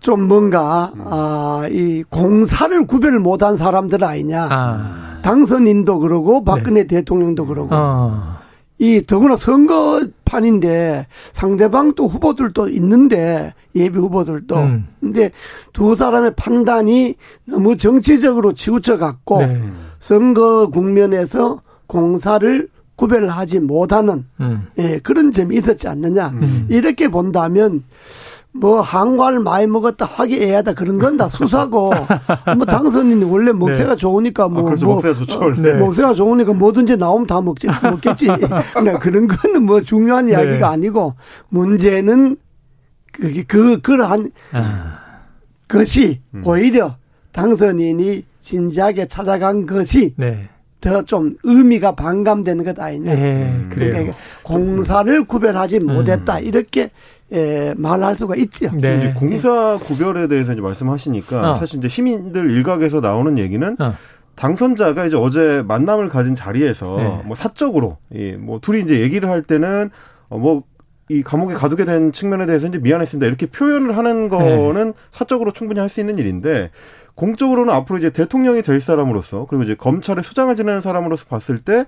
좀 0.00 0.28
뭔가, 0.28 0.92
아, 1.06 1.66
이 1.70 2.04
공사를 2.10 2.86
구별 2.86 3.18
못한 3.18 3.56
사람들 3.56 4.04
아니냐. 4.04 4.48
아. 4.50 5.20
당선인도 5.22 6.00
그러고 6.00 6.44
박근혜 6.44 6.82
네. 6.82 6.86
대통령도 6.86 7.46
그러고. 7.46 7.68
어. 7.72 8.39
이 8.80 9.02
더구나 9.06 9.36
선거판인데 9.36 11.06
상대방 11.32 11.94
또 11.94 12.06
후보들도 12.06 12.70
있는데 12.70 13.52
예비 13.76 13.98
후보들도 13.98 14.56
음. 14.56 14.88
근데 14.98 15.30
두 15.74 15.94
사람의 15.94 16.32
판단이 16.34 17.14
너무 17.44 17.76
정치적으로 17.76 18.54
치우쳐 18.54 18.96
갖고 18.96 19.44
네. 19.44 19.62
선거 20.00 20.68
국면에서 20.70 21.60
공사를 21.86 22.68
구별하지 22.96 23.60
못하는 23.60 24.24
음. 24.40 24.66
예, 24.78 24.98
그런 24.98 25.30
점이 25.30 25.56
있었지 25.56 25.86
않느냐 25.86 26.28
음. 26.28 26.66
이렇게 26.70 27.08
본다면 27.08 27.84
뭐 28.52 28.80
한과를 28.80 29.40
많이 29.40 29.66
먹었다 29.68 30.04
화기애애하다 30.06 30.74
그런 30.74 30.98
건 30.98 31.16
다 31.16 31.28
수사고 31.28 31.92
뭐 32.56 32.66
당선인이 32.66 33.24
원래 33.24 33.52
먹새가 33.52 33.90
네. 33.90 33.96
좋으니까 33.96 34.48
뭐, 34.48 34.60
아, 34.60 34.64
그렇죠. 34.64 34.86
뭐 34.86 34.94
먹새가 34.96 35.14
좋죠. 35.14 35.38
어, 35.38 35.50
네. 35.50 35.74
먹새가 35.74 36.14
좋으니까 36.14 36.52
뭐든지 36.54 36.96
나오면 36.96 37.26
다 37.26 37.40
먹지 37.40 37.68
먹겠지. 37.68 38.26
그러니까 38.26 38.98
그런 38.98 39.26
거는 39.26 39.64
뭐 39.64 39.80
중요한 39.82 40.26
네. 40.26 40.32
이야기가 40.32 40.70
아니고 40.70 41.14
문제는 41.50 42.36
그게 43.12 43.42
그 43.42 43.80
그러한 43.80 44.30
아. 44.52 44.98
것이 45.68 46.20
음. 46.34 46.42
오히려 46.44 46.96
당선인이 47.32 48.24
진지하게 48.40 49.06
찾아간 49.06 49.66
것이 49.66 50.14
네. 50.16 50.48
더좀 50.80 51.36
의미가 51.42 51.94
반감되는 51.94 52.64
것 52.64 52.78
아니냐. 52.80 53.14
네, 53.14 53.66
그러니까 53.70 54.14
공사를 54.42 55.24
구별하지 55.24 55.80
못했다. 55.80 56.38
음. 56.38 56.44
이렇게 56.44 56.90
예, 57.32 57.74
말할 57.76 58.16
수가 58.16 58.34
있죠. 58.36 58.70
네. 58.74 58.98
이제 58.98 59.12
공사 59.12 59.76
구별에 59.80 60.26
대해서 60.28 60.52
이제 60.52 60.60
말씀하시니까 60.60 61.52
어. 61.52 61.54
사실 61.54 61.78
이제 61.78 61.88
시민들 61.88 62.50
일각에서 62.50 63.00
나오는 63.00 63.38
얘기는 63.38 63.76
어. 63.78 63.94
당선자가 64.34 65.06
이제 65.06 65.16
어제 65.16 65.62
만남을 65.66 66.08
가진 66.08 66.34
자리에서 66.34 66.96
네. 66.96 67.22
뭐 67.24 67.34
사적으로 67.36 67.98
예, 68.14 68.32
뭐 68.36 68.58
둘이 68.60 68.80
이제 68.80 69.00
얘기를 69.00 69.28
할 69.28 69.42
때는 69.42 69.90
어, 70.28 70.38
뭐 70.38 70.70
이 71.10 71.24
감옥에 71.24 71.54
가두게 71.54 71.84
된 71.84 72.12
측면에 72.12 72.46
대해서 72.46 72.68
이제 72.68 72.78
미안했습니다. 72.78 73.26
이렇게 73.26 73.46
표현을 73.46 73.96
하는 73.96 74.28
거는 74.28 74.86
네. 74.86 74.92
사적으로 75.10 75.50
충분히 75.52 75.80
할 75.80 75.88
수 75.88 75.98
있는 75.98 76.18
일인데 76.18 76.70
공적으로는 77.16 77.74
앞으로 77.74 77.98
이제 77.98 78.10
대통령이 78.10 78.62
될 78.62 78.80
사람으로서 78.80 79.46
그리고 79.50 79.64
이제 79.64 79.74
검찰의 79.74 80.22
수장을 80.22 80.54
지내는 80.54 80.80
사람으로서 80.80 81.26
봤을 81.26 81.58
때 81.58 81.84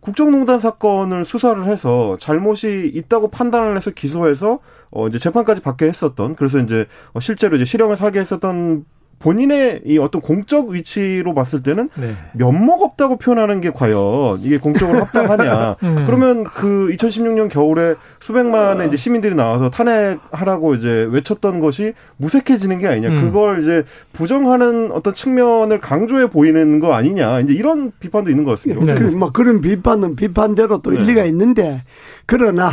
국정농단 0.00 0.60
사건을 0.60 1.24
수사를 1.24 1.62
해서 1.66 2.16
잘못이 2.20 2.90
있다고 2.94 3.28
판단을 3.28 3.76
해서 3.76 3.90
기소해서 3.90 4.60
어 4.90 5.06
이제 5.08 5.18
재판까지 5.18 5.60
받게 5.60 5.86
했었던 5.86 6.36
그래서 6.36 6.58
이제 6.58 6.86
어, 7.12 7.20
실제로 7.20 7.56
이제 7.56 7.64
실형을 7.64 7.96
살게 7.96 8.18
했었던 8.18 8.84
본인의 9.20 9.82
이 9.84 9.98
어떤 9.98 10.22
공적 10.22 10.70
위치로 10.70 11.34
봤을 11.34 11.62
때는 11.62 11.90
네. 11.94 12.14
면목 12.32 12.82
없다고 12.82 13.18
표현하는 13.18 13.60
게 13.60 13.70
과연 13.70 14.38
이게 14.40 14.58
공적으로 14.58 14.98
합당하냐. 15.04 15.76
음. 15.82 16.04
그러면 16.06 16.44
그 16.44 16.88
2016년 16.90 17.50
겨울에 17.50 17.96
수백만의 18.20 18.88
이제 18.88 18.96
시민들이 18.96 19.34
나와서 19.34 19.70
탄핵하라고 19.70 20.74
이제 20.74 21.06
외쳤던 21.10 21.60
것이 21.60 21.92
무색해지는 22.16 22.78
게 22.78 22.88
아니냐. 22.88 23.08
음. 23.10 23.20
그걸 23.20 23.62
이제 23.62 23.84
부정하는 24.14 24.90
어떤 24.90 25.14
측면을 25.14 25.80
강조해 25.80 26.30
보이는 26.30 26.80
거 26.80 26.94
아니냐. 26.94 27.40
이제 27.40 27.52
이런 27.52 27.92
비판도 28.00 28.30
있는 28.30 28.44
것 28.44 28.52
같습니다. 28.52 28.94
네. 28.94 29.00
뭐 29.14 29.30
그런 29.32 29.60
비판은 29.60 30.16
비판대로 30.16 30.80
또 30.80 30.92
네. 30.92 30.98
일리가 30.98 31.24
있는데 31.24 31.82
그러나 32.24 32.70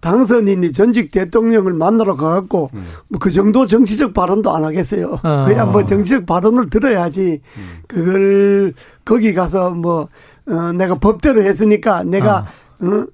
당선인이 0.00 0.72
전직 0.72 1.12
대통령을 1.12 1.72
만나러 1.72 2.16
가갖고 2.16 2.70
음. 2.74 2.84
뭐그 3.10 3.30
정도 3.30 3.64
정치적 3.66 4.12
발언도 4.12 4.52
안 4.54 4.64
하겠어요. 4.64 5.20
어. 5.22 5.44
그야 5.46 5.64
뭐 5.64 5.83
정치적 5.86 6.26
발언을 6.26 6.70
들어야지 6.70 7.40
음. 7.56 7.78
그걸 7.86 8.74
거기 9.04 9.34
가서 9.34 9.70
뭐 9.70 10.08
어, 10.46 10.72
내가 10.72 10.96
법대로 10.96 11.42
했으니까 11.42 12.02
내가 12.04 12.46
어. 12.82 12.86
어, 12.86 13.06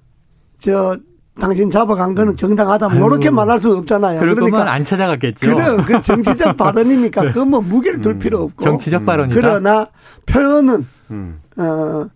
저 0.59 0.97
당신 1.39 1.71
잡아간 1.71 2.15
거는 2.15 2.37
정당하다. 2.37 2.91
뭐 2.91 3.09
이렇게 3.09 3.31
말할 3.31 3.59
수 3.61 3.75
없잖아요. 3.77 4.21
그러니까 4.21 4.71
안 4.71 4.85
찾아갔겠죠. 4.85 5.39
그래, 5.41 5.77
그 5.87 6.00
정치적 6.00 6.55
발언이니까 6.59 7.23
네. 7.23 7.33
그뭐 7.33 7.62
무게를 7.62 8.00
둘 8.00 8.19
필요 8.19 8.43
없고. 8.43 8.62
정치적 8.62 9.07
발언이다. 9.07 9.41
그러나 9.41 9.87
표현은 10.27 10.87
음. 11.11 11.41
어 11.57 12.07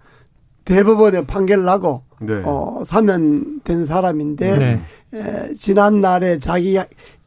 대법원에 0.64 1.26
판결 1.26 1.64
나고 1.64 2.02
네. 2.20 2.42
어 2.44 2.82
사면된 2.86 3.86
사람인데 3.86 4.58
네. 4.58 4.80
에, 5.14 5.54
지난 5.56 6.00
날에 6.00 6.38
자기 6.38 6.78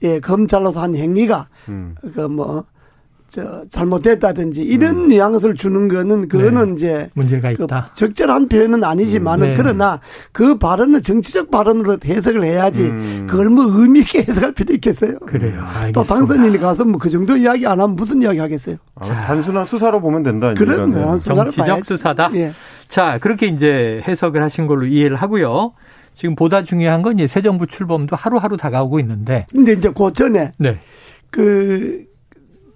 예, 0.03 0.19
검찰로서 0.19 0.81
한 0.81 0.95
행위가 0.95 1.47
음. 1.69 1.95
그뭐 2.13 2.65
저 3.27 3.63
잘못됐다든지 3.69 4.61
이런 4.63 4.95
음. 4.95 5.07
뉘앙스를 5.09 5.55
주는 5.55 5.87
거는 5.89 6.29
그거는 6.29 6.67
네. 6.69 6.73
이제 6.75 7.09
문제가 7.13 7.51
그 7.53 7.63
있다. 7.65 7.91
적절한 7.93 8.47
표현은 8.47 8.83
아니지만은 8.83 9.47
음. 9.47 9.49
네. 9.49 9.53
그러나 9.57 9.99
그 10.31 10.57
발언은 10.57 11.01
정치적 11.01 11.51
발언으로 11.51 11.97
해석을 12.05 12.43
해야지 12.43 12.83
음. 12.83 13.27
그걸 13.29 13.49
뭐 13.49 13.65
의미 13.67 13.99
있게 13.99 14.19
해석할 14.19 14.53
필요 14.53 14.73
있겠어요. 14.75 15.19
그래요. 15.19 15.59
알겠습니다. 15.61 15.91
또 15.91 16.03
당선인이 16.03 16.57
가서 16.59 16.85
뭐 16.85 16.97
그 16.99 17.09
정도 17.09 17.35
이야기 17.37 17.65
안 17.67 17.79
하면 17.79 17.95
무슨 17.95 18.21
이야기 18.21 18.39
하겠어요. 18.39 18.77
아, 18.95 19.05
단순한 19.05 19.65
수사로 19.65 20.01
보면 20.01 20.23
된다. 20.23 20.53
그런 20.53 20.91
정치적 21.19 21.55
봐야지. 21.55 21.83
수사다. 21.83 22.29
예. 22.35 22.51
자 22.89 23.17
그렇게 23.21 23.47
이제 23.47 24.01
해석을 24.07 24.41
하신 24.41 24.67
걸로 24.67 24.85
이해를 24.85 25.17
하고요. 25.17 25.73
지금 26.13 26.35
보다 26.35 26.63
중요한 26.63 27.01
건 27.01 27.19
이제 27.19 27.27
새 27.27 27.41
정부 27.41 27.67
출범도 27.67 28.15
하루하루 28.15 28.57
다가오고 28.57 28.99
있는데. 29.01 29.45
근데 29.53 29.73
이제 29.73 29.91
그 29.95 30.11
전에 30.13 30.53
네. 30.57 30.79
그 31.29 32.05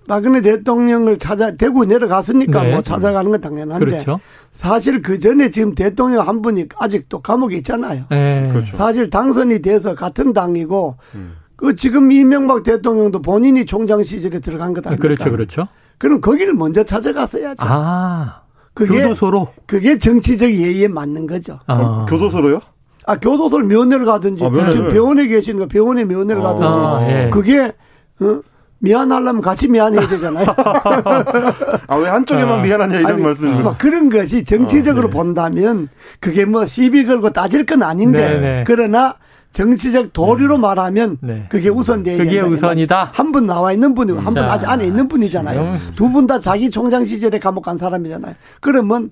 박근혜 0.07 0.41
대통령을 0.41 1.17
찾아 1.17 1.51
대구 1.51 1.85
내려갔으니까 1.85 2.63
네. 2.63 2.71
뭐 2.71 2.81
찾아가는 2.81 3.29
건 3.29 3.39
당연한데 3.39 3.85
그렇죠. 3.85 4.19
사실 4.51 5.01
그 5.01 5.19
전에 5.19 5.51
지금 5.51 5.75
대통령 5.75 6.27
한 6.27 6.41
분이 6.41 6.65
아직도 6.77 7.21
감옥에 7.21 7.57
있잖아요. 7.57 8.05
네. 8.09 8.49
그렇죠. 8.51 8.75
사실 8.75 9.09
당선이 9.09 9.61
돼서 9.61 9.95
같은 9.95 10.33
당이고 10.33 10.97
음. 11.15 11.33
그 11.55 11.75
지금 11.75 12.11
이명박 12.11 12.63
대통령도 12.63 13.21
본인이 13.21 13.65
총장 13.65 14.03
시절에 14.03 14.39
들어간 14.39 14.73
것 14.73 14.85
아닙니까? 14.87 15.07
그렇죠, 15.07 15.31
그렇죠. 15.31 15.67
그럼 15.99 16.19
거기를 16.19 16.55
먼저 16.55 16.83
찾아갔어야죠. 16.83 17.63
아, 17.67 18.41
그게 18.73 19.03
교도소로 19.03 19.47
그게 19.67 19.99
정치적 19.99 20.51
예의에 20.51 20.87
맞는 20.87 21.27
거죠. 21.27 21.59
아. 21.67 22.05
교도소로요? 22.09 22.59
아 23.05 23.17
교도소를 23.17 23.65
면회를 23.65 24.05
가든지 24.05 24.43
아, 24.43 24.69
지금 24.71 24.89
병원에 24.89 25.27
계시는 25.27 25.59
거 25.59 25.67
병원에 25.67 26.03
면회를 26.05 26.41
가든지 26.41 26.65
아, 26.67 27.07
예. 27.09 27.29
그게 27.29 27.71
어? 28.19 28.41
미안하려면 28.81 29.41
같이 29.41 29.67
미안해야 29.67 30.07
되잖아요. 30.07 30.45
아, 31.87 31.95
왜 31.97 32.09
한쪽에만 32.09 32.59
아. 32.59 32.61
미안하냐 32.63 32.99
이런 32.99 33.21
말씀을. 33.21 33.63
막 33.63 33.77
그런 33.77 34.09
것이 34.09 34.43
정치적으로 34.43 35.05
아, 35.05 35.07
네. 35.07 35.13
본다면 35.13 35.87
그게 36.19 36.45
뭐 36.45 36.65
시비 36.65 37.05
걸고 37.05 37.31
따질 37.31 37.65
건 37.65 37.83
아닌데 37.83 38.17
네네. 38.29 38.39
네. 38.39 38.63
그러나 38.65 39.15
정치적 39.51 40.13
도리로 40.13 40.55
네. 40.55 40.61
말하면 40.61 41.17
네. 41.21 41.45
그게 41.49 41.69
우선돼야 41.69 42.17
그게 42.17 42.39
우선이다. 42.41 43.11
한 43.13 43.31
분 43.31 43.45
나와 43.47 43.71
있는 43.71 43.93
분이고 43.93 44.19
한 44.19 44.33
분 44.33 44.43
아직 44.43 44.67
안에 44.67 44.85
있는 44.85 45.07
분이잖아요. 45.07 45.73
두 45.95 46.09
분 46.11 46.25
다 46.25 46.39
자기 46.39 46.69
총장 46.71 47.05
시절에 47.05 47.37
감옥 47.39 47.63
간 47.65 47.77
사람이잖아요. 47.77 48.33
그러면 48.61 49.11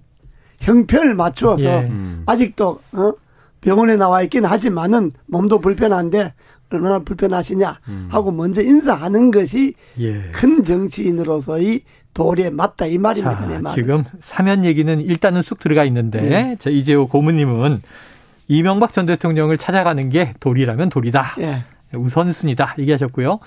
형편을 0.61 1.13
맞추어서 1.13 1.63
예. 1.63 1.91
아직도 2.25 2.79
어? 2.93 3.11
병원에 3.61 3.95
나와 3.95 4.21
있긴 4.21 4.45
하지만은 4.45 5.11
몸도 5.27 5.59
불편한데 5.59 6.33
얼마나 6.71 6.99
불편하시냐 6.99 7.79
음. 7.87 8.07
하고 8.09 8.31
먼저 8.31 8.61
인사하는 8.61 9.31
것이 9.31 9.73
예. 9.99 10.29
큰 10.31 10.63
정치인으로서의 10.63 11.81
도리에 12.13 12.49
맞다 12.51 12.85
이 12.85 12.97
말입니다. 12.97 13.47
자, 13.47 13.59
내 13.59 13.69
지금 13.73 14.03
사면 14.19 14.65
얘기는 14.65 14.99
일단은 15.01 15.41
쑥 15.41 15.59
들어가 15.59 15.83
있는데 15.85 16.21
네. 16.21 16.55
자, 16.59 16.69
이재호 16.69 17.07
고문님은 17.07 17.81
이명박 18.47 18.93
전 18.93 19.05
대통령을 19.05 19.57
찾아가는 19.57 20.09
게 20.09 20.33
도리라면 20.39 20.89
도리다. 20.89 21.35
예. 21.39 21.63
우선순위다 21.93 22.75
얘기하셨고요. 22.79 23.39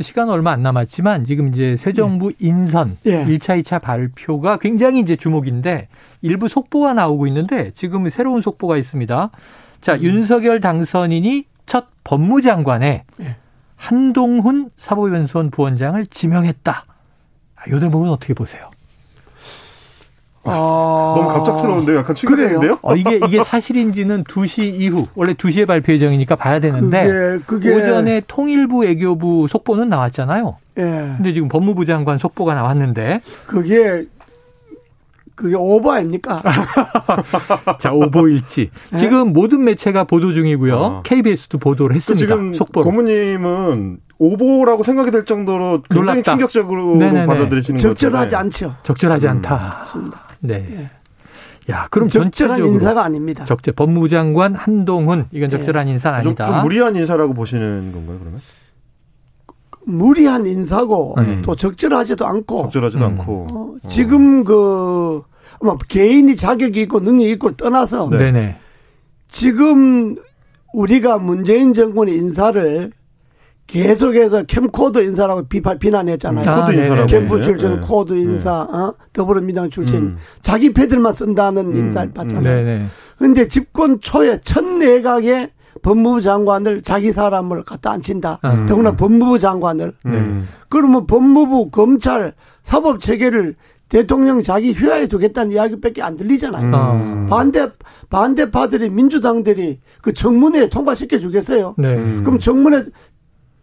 시간 0.00 0.28
얼마 0.28 0.50
안 0.52 0.62
남았지만 0.62 1.24
지금 1.24 1.48
이제 1.48 1.76
새 1.76 1.92
정부 1.92 2.30
예. 2.30 2.48
인선 2.48 2.96
예. 3.06 3.24
1차, 3.24 3.62
2차 3.62 3.80
발표가 3.80 4.56
굉장히 4.56 5.00
이제 5.00 5.16
주목인데 5.16 5.88
일부 6.22 6.48
속보가 6.48 6.94
나오고 6.94 7.26
있는데 7.28 7.70
지금 7.74 8.08
새로운 8.08 8.40
속보가 8.40 8.76
있습니다. 8.76 9.30
자, 9.80 9.94
음. 9.94 10.02
윤석열 10.02 10.60
당선인이 10.60 11.44
첫 11.66 11.86
법무장관에 12.04 13.04
네. 13.16 13.36
한동훈 13.76 14.70
사법연수원 14.76 15.50
부원장을 15.50 16.04
지명했다. 16.06 16.84
이 17.68 17.80
대목은 17.80 18.08
어떻게 18.10 18.34
보세요? 18.34 18.70
아... 20.44 21.14
너무 21.16 21.28
갑작스러운데요? 21.28 21.98
약간 21.98 22.14
충격인데요? 22.14 22.78
어, 22.82 22.96
이게, 22.96 23.16
이게 23.16 23.42
사실인지는 23.42 24.24
2시 24.24 24.80
이후, 24.80 25.06
원래 25.14 25.34
2시에 25.34 25.66
발표 25.66 25.92
예정이니까 25.92 26.36
봐야 26.36 26.60
되는데, 26.60 27.06
그게, 27.06 27.70
그게... 27.70 27.74
오전에 27.74 28.22
통일부 28.26 28.84
애교부 28.84 29.46
속보는 29.48 29.88
나왔잖아요. 29.88 30.56
예. 30.78 30.82
근데 30.82 31.32
지금 31.32 31.48
법무부 31.48 31.84
장관 31.84 32.18
속보가 32.18 32.54
나왔는데. 32.54 33.20
그게 33.46 34.06
그게 35.34 35.56
오버 35.56 35.92
아닙니까? 35.92 36.42
자, 37.80 37.92
오보일지. 37.92 38.70
네? 38.92 38.98
지금 38.98 39.32
모든 39.32 39.64
매체가 39.64 40.04
보도 40.04 40.32
중이고요. 40.32 40.76
아. 40.76 41.02
KBS도 41.02 41.58
보도를 41.58 41.96
했습니다. 41.96 42.24
지금 42.24 42.52
속보로. 42.52 42.84
고모님은 42.84 43.98
오보라고 44.18 44.84
생각이 44.84 45.10
될 45.10 45.24
정도로 45.24 45.82
굉장히 45.90 46.06
놀랍다. 46.06 46.32
충격적으로 46.32 46.96
네네네. 46.96 47.26
받아들이시는 47.26 47.76
거죠. 47.78 47.88
적절하지 47.88 48.36
않죠. 48.36 48.76
적절하지 48.84 49.26
음. 49.26 49.30
않다. 49.30 49.56
맞습니다. 49.78 50.20
네. 50.44 50.66
네. 50.68 50.90
야, 51.70 51.88
그럼 51.90 52.08
적절한 52.08 52.64
인사가 52.64 53.04
아닙니다. 53.04 53.44
적재 53.46 53.72
법무부 53.72 54.08
장관 54.08 54.54
한동훈 54.54 55.26
이건 55.32 55.48
네. 55.50 55.56
적절한 55.56 55.86
네. 55.86 55.92
인사는 55.92 56.18
아니다. 56.18 56.46
좀, 56.46 56.54
좀 56.54 56.62
무리한 56.62 56.94
인사라고 56.94 57.32
보시는 57.32 57.92
건가요, 57.92 58.18
그러면? 58.18 58.40
무리한 59.86 60.46
인사고 60.46 61.14
음. 61.18 61.42
또 61.44 61.54
적절하지도 61.56 62.26
않고 62.26 62.64
적절하지도 62.64 63.04
음. 63.04 63.10
않고 63.10 63.46
어, 63.50 63.88
지금 63.88 64.44
그뭐 64.44 65.24
개인이 65.88 66.34
자격이 66.36 66.82
있고 66.82 67.00
능력이 67.00 67.32
있고 67.32 67.52
떠나서 67.52 68.08
네. 68.10 68.56
지금 69.28 70.16
우리가 70.72 71.18
문재인 71.18 71.72
정권의 71.72 72.16
인사를 72.16 72.92
계속해서 73.66 74.44
캠코드 74.44 74.98
인사라고 74.98 75.44
비판 75.48 75.78
비난했잖아요. 75.78 76.48
아, 76.48 76.66
코드 76.66 76.76
인사라고. 76.76 77.06
캠프 77.06 77.42
출신 77.42 77.70
네. 77.74 77.80
코드 77.82 78.14
인사, 78.14 78.68
네. 78.70 78.78
어? 78.78 78.94
더불어민주당 79.12 79.70
출신 79.70 79.96
음. 79.96 80.16
자기 80.42 80.72
패들만 80.72 81.12
쓴다는 81.12 81.66
음. 81.66 81.76
인사를 81.76 82.12
받잖아요. 82.12 82.86
그런데 83.18 83.48
집권 83.48 84.00
초에 84.00 84.40
첫 84.42 84.64
내각에 84.64 85.50
법무부 85.82 86.20
장관을 86.20 86.82
자기 86.82 87.12
사람을 87.12 87.62
갖다 87.64 87.90
앉힌다. 87.92 88.40
음. 88.44 88.66
더구나 88.66 88.92
법무부 88.96 89.38
장관을. 89.38 89.92
음. 90.06 90.48
그러면 90.68 91.06
법무부, 91.06 91.70
검찰, 91.70 92.34
사법 92.62 93.00
체계를 93.00 93.54
대통령 93.88 94.42
자기 94.42 94.72
휘하에 94.72 95.06
두겠다는 95.06 95.52
이야기밖에 95.52 96.02
안 96.02 96.16
들리잖아요. 96.16 96.92
음. 96.94 97.26
반대 97.28 97.68
반대파들이 98.08 98.90
민주당들이 98.90 99.80
그 100.02 100.12
청문회에 100.12 100.68
통과시켜 100.68 101.18
주겠어요. 101.18 101.74
네. 101.78 101.96
그럼 102.22 102.38
청문회 102.38 102.84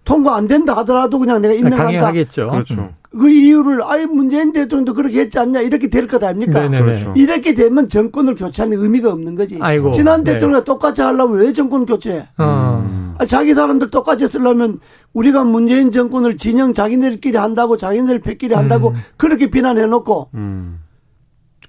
통과 0.04 0.36
안 0.36 0.48
된다 0.48 0.76
하더라도 0.78 1.20
그냥 1.20 1.42
내가 1.42 1.54
임명한다. 1.54 1.84
강행하겠죠. 1.84 2.50
그렇죠. 2.50 2.94
그 3.12 3.30
이유를 3.30 3.84
아예 3.84 4.06
문재인 4.06 4.54
대통령도 4.54 4.94
그렇게 4.94 5.20
했지 5.20 5.38
않냐 5.38 5.60
이렇게 5.62 5.90
될 5.90 6.08
것 6.08 6.24
아닙니까? 6.24 6.68
그렇죠. 6.68 7.14
이렇게 7.18 7.54
되면 7.54 7.90
정권을 7.90 8.36
교체하는 8.36 8.78
의미가 8.80 9.12
없는 9.12 9.36
거지. 9.36 9.58
아이고, 9.62 9.92
지난 9.92 10.24
네. 10.24 10.34
대통령 10.34 10.62
네. 10.62 10.64
똑같이 10.66 11.02
하려면 11.02 11.40
왜 11.40 11.52
정권 11.52 11.86
교체? 11.86 12.26
음. 12.40 13.16
아, 13.18 13.26
자기 13.26 13.54
사람들 13.54 13.92
똑같이 13.92 14.28
쓰려면 14.28 14.80
우리가 15.14 15.44
문재인 15.44 15.92
정권을 15.92 16.38
진영 16.38 16.74
자기네들끼리 16.74 17.38
한다고 17.38 17.76
자기네들 17.76 18.20
뺏끼리 18.20 18.56
한다고 18.56 18.90
음. 18.90 18.96
그렇게 19.18 19.52
비난해놓고 19.52 20.30
음. 20.34 20.80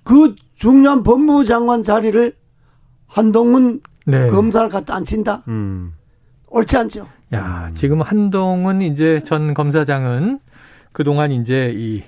그 0.04 0.36
중요한 0.54 1.02
법무부 1.02 1.44
장관 1.44 1.82
자리를 1.82 2.34
한동훈 3.08 3.80
네. 4.06 4.28
검사를 4.28 4.68
갖다 4.68 4.94
앉힌다. 4.94 5.42
음. 5.48 5.92
옳지 6.48 6.76
않죠. 6.76 7.06
야 7.32 7.70
지금 7.74 8.02
한동훈 8.02 8.82
이제 8.82 9.20
전 9.20 9.54
검사장은 9.54 10.40
그동안 10.92 11.32
이제 11.32 11.72
이 11.74 12.02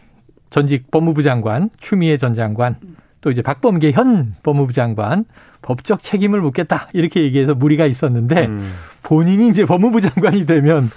전직 0.51 0.91
법무부 0.91 1.23
장관, 1.23 1.71
추미애 1.79 2.17
전 2.17 2.35
장관, 2.35 2.77
또 3.21 3.31
이제 3.31 3.41
박범계 3.41 3.93
현 3.93 4.35
법무부 4.43 4.73
장관 4.73 5.25
법적 5.63 6.03
책임을 6.03 6.43
묻겠다 6.43 6.89
이렇게 6.93 7.23
얘기해서 7.23 7.55
무리가 7.55 7.87
있었는데 7.87 8.47
음. 8.47 8.75
본인이 9.03 9.49
이제 9.49 9.65
법무부 9.65 10.03
장관이 10.03 10.45
되면 10.45 10.91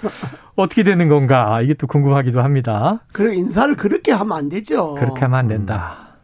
어떻게 0.54 0.82
되는 0.82 1.08
건가 1.08 1.62
이게 1.62 1.72
또 1.72 1.86
궁금하기도 1.86 2.42
합니다. 2.42 3.00
그리고 3.12 3.32
인사를 3.32 3.74
그렇게 3.76 4.12
하면 4.12 4.36
안 4.36 4.48
되죠. 4.50 4.94
그렇게 4.94 5.22
하면 5.22 5.38
안 5.38 5.48
된다. 5.48 6.16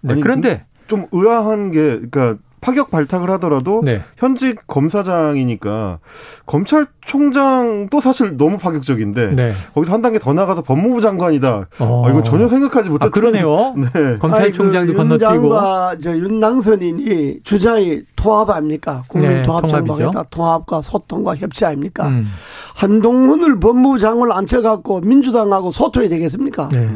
네, 0.00 0.14
아니, 0.14 0.20
그런데 0.20 0.66
좀 0.88 1.06
의아한 1.12 1.70
게 1.70 2.00
그러니까 2.10 2.36
파격 2.62 2.90
발탁을 2.92 3.28
하더라도 3.32 3.82
네. 3.84 4.02
현직 4.16 4.66
검사장이니까 4.68 5.98
검찰총장도 6.46 8.00
사실 8.00 8.36
너무 8.36 8.56
파격적인데 8.56 9.32
네. 9.32 9.52
거기서 9.74 9.92
한 9.92 10.00
단계 10.00 10.20
더 10.20 10.32
나가서 10.32 10.62
법무부 10.62 11.00
장관이다. 11.00 11.66
어. 11.80 12.06
아, 12.06 12.10
이거 12.10 12.22
전혀 12.22 12.46
생각하지 12.46 12.88
못했던. 12.88 13.08
아, 13.08 13.10
그러네요. 13.10 13.74
네. 13.92 14.16
검찰총장도 14.18 14.92
그 14.92 14.96
건너뛰고. 14.96 15.58
윤 16.04 16.22
윤당선인이 16.22 17.40
주장이 17.42 18.02
통합 18.14 18.48
아닙니까? 18.50 19.02
국민 19.08 19.30
네, 19.30 19.42
통합 19.42 19.68
정부겠다. 19.68 20.22
통합과 20.30 20.82
소통과 20.82 21.34
협치 21.34 21.64
아닙니까? 21.64 22.08
음. 22.08 22.24
한동훈을 22.76 23.58
법무부 23.58 23.98
장관을 23.98 24.32
앉혀갖고 24.32 25.00
민주당하고 25.00 25.72
소통이 25.72 26.08
되겠습니까? 26.08 26.68
네. 26.72 26.88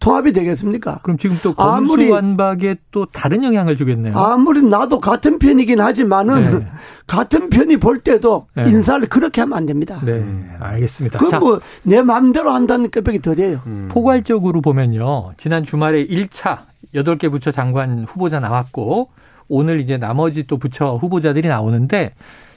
통합이 0.00 0.32
되겠습니까? 0.32 1.00
그럼 1.02 1.18
지금 1.18 1.36
또 1.42 1.52
검수 1.54 2.10
완박에 2.10 2.76
또 2.90 3.04
다른 3.06 3.44
영향을 3.44 3.76
주겠네요. 3.76 4.16
아무리 4.18 4.62
나도 4.62 4.98
같은 4.98 5.38
편이긴 5.38 5.80
하지만은 5.80 6.42
네. 6.60 6.66
같은 7.06 7.50
편이 7.50 7.76
볼 7.76 8.00
때도 8.00 8.46
네. 8.56 8.64
인사를 8.70 9.06
그렇게 9.08 9.42
하면 9.42 9.56
안 9.58 9.66
됩니다. 9.66 10.00
네, 10.04 10.24
알겠습니다. 10.58 11.18
그건 11.18 11.40
뭐 11.40 11.60
내 11.84 12.02
마음대로 12.02 12.50
한다는 12.50 12.90
끄벽이 12.90 13.20
덜해요. 13.20 13.60
음. 13.66 13.88
포괄적으로 13.90 14.60
보면요. 14.60 15.32
지난 15.36 15.62
주말에 15.62 16.06
1차 16.06 16.60
8개 16.94 17.30
부처 17.30 17.50
장관 17.52 18.04
후보자 18.08 18.40
나왔고 18.40 19.10
오늘 19.48 19.80
이제 19.80 19.98
나머지 19.98 20.46
또 20.46 20.56
부처 20.56 20.94
후보자들이 20.94 21.46
나오는데 21.48 22.14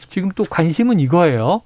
지금 0.07 0.29
또 0.35 0.43
관심은 0.49 0.99
이거예요. 0.99 1.61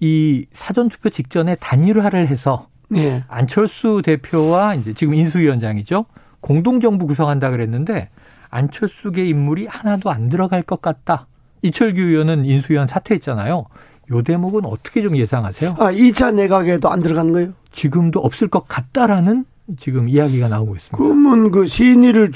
이 0.00 0.46
사전투표 0.52 1.10
직전에 1.10 1.54
단일화를 1.56 2.26
해서 2.28 2.66
네. 2.94 3.24
안철수 3.28 4.02
대표와 4.04 4.74
이제 4.74 4.94
지금 4.94 5.14
인수위원장이죠. 5.14 6.06
공동정부 6.40 7.06
구성한다 7.06 7.50
그랬는데 7.50 8.10
안철수계 8.50 9.26
인물이 9.26 9.66
하나도 9.66 10.10
안 10.10 10.28
들어갈 10.28 10.62
것 10.62 10.80
같다. 10.80 11.26
이철규 11.62 12.00
의원은 12.00 12.44
인수위원 12.44 12.86
사퇴했잖아요. 12.86 13.64
요 14.12 14.22
대목은 14.22 14.66
어떻게 14.66 15.02
좀 15.02 15.16
예상하세요? 15.16 15.76
아, 15.78 15.90
2차 15.92 16.34
내각에도 16.34 16.90
안 16.90 17.00
들어간 17.00 17.32
거예요? 17.32 17.52
지금도 17.72 18.20
없을 18.20 18.48
것 18.48 18.68
같다라는 18.68 19.46
지금 19.78 20.08
이야기가 20.08 20.48
나오고 20.48 20.76
있습니다. 20.76 20.96
그러면 20.96 21.50
그 21.50 21.66
신의를 21.66 22.30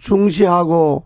중시하고 0.00 1.04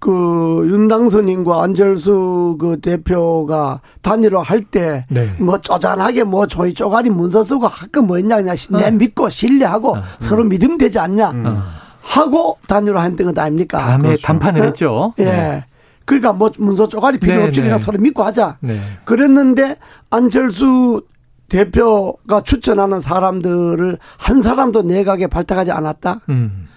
그 0.00 0.66
윤당선인과 0.70 1.62
안철수 1.62 2.56
그 2.60 2.80
대표가 2.80 3.80
단일화 4.02 4.42
할 4.42 4.62
때뭐 4.62 5.02
네. 5.10 5.28
뭐 5.38 5.58
쪼잔하게 5.58 6.24
뭐 6.24 6.46
조이 6.46 6.72
쪼가리 6.72 7.10
문서 7.10 7.42
쓰고 7.42 7.66
할거 7.66 8.02
뭐였냐 8.02 8.36
그냥 8.36 8.56
어. 8.72 8.76
내 8.78 8.90
믿고 8.90 9.28
신뢰하고 9.28 9.96
어. 9.96 10.02
서로 10.20 10.44
믿으면 10.44 10.78
되지 10.78 10.98
않냐 10.98 11.30
음. 11.32 11.60
하고 12.00 12.58
단일화 12.68 13.02
했던 13.02 13.26
건 13.34 13.38
아닙니까? 13.38 13.78
다음에 13.78 14.08
그렇죠. 14.08 14.22
단판을 14.22 14.64
했죠. 14.66 15.14
예. 15.18 15.24
네. 15.24 15.64
그러니까 16.04 16.32
뭐 16.32 16.50
문서 16.58 16.88
쪼가리 16.88 17.18
필요 17.18 17.36
네, 17.36 17.44
없이 17.44 17.60
그냥 17.60 17.76
네. 17.76 17.82
서로 17.82 17.98
믿고 17.98 18.22
하자. 18.22 18.56
네. 18.60 18.78
그랬는데 19.04 19.76
안철수 20.10 21.02
대표가 21.48 22.42
추천하는 22.42 23.00
사람들을 23.00 23.98
한 24.18 24.42
사람도 24.42 24.82
내각에 24.82 25.26
발탁하지 25.26 25.72
않았다. 25.72 26.20
음. 26.28 26.67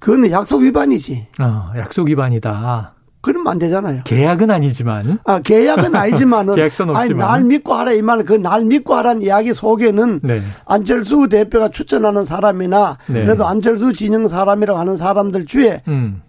그거는 0.00 0.30
약속 0.30 0.62
위반이지. 0.62 1.26
어, 1.40 1.72
약속 1.76 2.08
위반이다. 2.08 2.92
그러면 3.22 3.48
안 3.48 3.58
되잖아요. 3.58 4.02
계약은 4.04 4.50
아니지만. 4.52 5.18
아, 5.24 5.40
계약은 5.40 5.94
아니지만은. 5.96 6.54
계약서는 6.54 6.94
없지만. 6.94 7.28
아니, 7.28 7.32
날 7.42 7.44
믿고 7.48 7.74
하라 7.74 7.92
이 7.92 8.00
말, 8.02 8.22
그날 8.24 8.64
믿고 8.64 8.94
하라는 8.94 9.22
이야기 9.22 9.52
속에는 9.52 10.20
네. 10.22 10.40
안철수 10.64 11.28
대표가 11.28 11.68
추천하는 11.70 12.24
사람이나 12.24 12.98
네. 13.08 13.22
그래도 13.22 13.44
안철수 13.44 13.92
진영 13.92 14.28
사람이라고 14.28 14.78
하는 14.78 14.96
사람들 14.96 15.46
중에 15.46 15.82
음. 15.88 16.22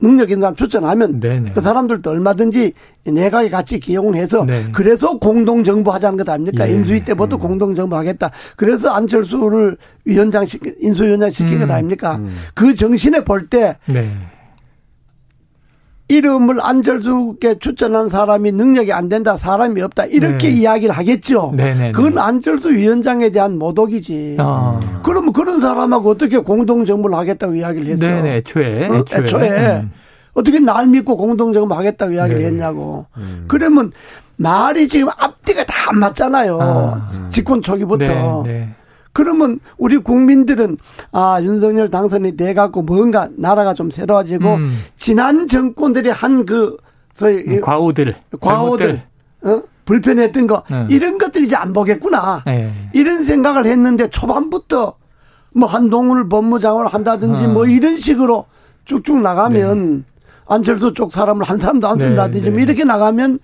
능력 0.00 0.30
있는 0.30 0.42
사람 0.42 0.54
추천하면 0.54 1.20
네네. 1.20 1.52
그 1.52 1.60
사람들도 1.60 2.10
얼마든지 2.10 2.72
내각에 3.04 3.50
같이 3.50 3.78
기용을 3.78 4.14
해서 4.16 4.44
네. 4.44 4.64
그래서 4.72 5.18
공동 5.18 5.62
정부 5.64 5.92
하자는 5.92 6.16
것 6.16 6.28
아닙니까? 6.28 6.68
예. 6.68 6.74
인수위 6.74 7.04
때부터 7.04 7.36
음. 7.36 7.40
공동 7.40 7.74
정부 7.74 7.96
하겠다. 7.96 8.30
그래서 8.56 8.90
안철수를 8.90 9.76
위원장 10.04 10.44
인수위원장 10.80 11.30
시킨 11.30 11.60
음. 11.60 11.66
것 11.66 11.70
아닙니까? 11.70 12.16
음. 12.16 12.34
그 12.54 12.74
정신에 12.74 13.24
볼때 13.24 13.76
네. 13.86 14.08
이름을 16.14 16.58
안철수께 16.60 17.60
추천한 17.60 18.08
사람이 18.08 18.50
능력이 18.52 18.92
안 18.92 19.08
된다, 19.08 19.36
사람이 19.36 19.80
없다 19.82 20.06
이렇게 20.06 20.48
네. 20.48 20.54
이야기를 20.54 20.92
하겠죠. 20.96 21.52
네네네. 21.56 21.92
그건 21.92 22.18
안철수 22.18 22.72
위원장에 22.74 23.30
대한 23.30 23.58
모독이지. 23.58 24.36
아. 24.40 24.80
그러면 25.04 25.32
그런 25.32 25.60
사람하고 25.60 26.10
어떻게 26.10 26.38
공동 26.38 26.84
정부를 26.84 27.16
하겠다고 27.16 27.54
이야기를 27.54 27.86
했어? 27.86 28.06
네네, 28.06 28.36
애초에. 28.38 28.88
어? 28.88 29.04
애초에. 29.12 29.18
애초에. 29.22 29.80
음. 29.82 29.92
어떻게 30.34 30.58
날 30.58 30.88
믿고 30.88 31.16
공동 31.16 31.52
정부 31.52 31.74
하겠다고 31.76 32.12
이야기를 32.12 32.40
네. 32.40 32.46
했냐고. 32.46 33.06
음. 33.16 33.44
그러면 33.46 33.92
말이 34.36 34.88
지금 34.88 35.08
앞뒤가 35.16 35.64
다 35.64 35.80
안 35.90 35.98
맞잖아요. 35.98 36.58
아. 36.60 37.00
집권 37.30 37.60
초기부터. 37.62 38.44
네, 38.46 38.52
네. 38.52 38.68
그러면 39.12 39.58
우리 39.76 39.98
국민들은 39.98 40.76
아 41.12 41.40
윤석열 41.42 41.90
당선이 41.90 42.36
돼 42.36 42.54
갖고 42.54 42.82
뭔가 42.82 43.28
나라가 43.36 43.74
좀 43.74 43.90
새로워지고 43.90 44.54
음. 44.54 44.72
지난 44.96 45.46
정권들이 45.46 46.10
한그 46.10 46.76
저희 47.14 47.44
음, 47.46 47.60
과오들 47.60 48.14
과오들 48.40 49.02
어? 49.42 49.62
불편했던 49.84 50.46
거 50.46 50.62
음. 50.70 50.86
이런 50.90 51.18
것들 51.18 51.42
이제 51.42 51.56
안 51.56 51.72
보겠구나 51.72 52.42
네. 52.46 52.72
이런 52.92 53.24
생각을 53.24 53.66
했는데 53.66 54.08
초반부터 54.08 54.94
뭐 55.56 55.68
한동훈을 55.68 56.28
법무장을 56.28 56.86
한다든지 56.86 57.48
뭐 57.48 57.64
음. 57.64 57.70
이런 57.70 57.96
식으로 57.96 58.46
쭉쭉 58.84 59.20
나가면 59.20 59.96
네. 59.98 60.02
안철수 60.50 60.92
쪽 60.92 61.12
사람을 61.12 61.44
한 61.44 61.58
사람도 61.58 61.86
안 61.86 61.98
쓴다든지 62.00 62.50
네, 62.50 62.56
네. 62.56 62.62
이렇게 62.64 62.84
나가면 62.84 63.38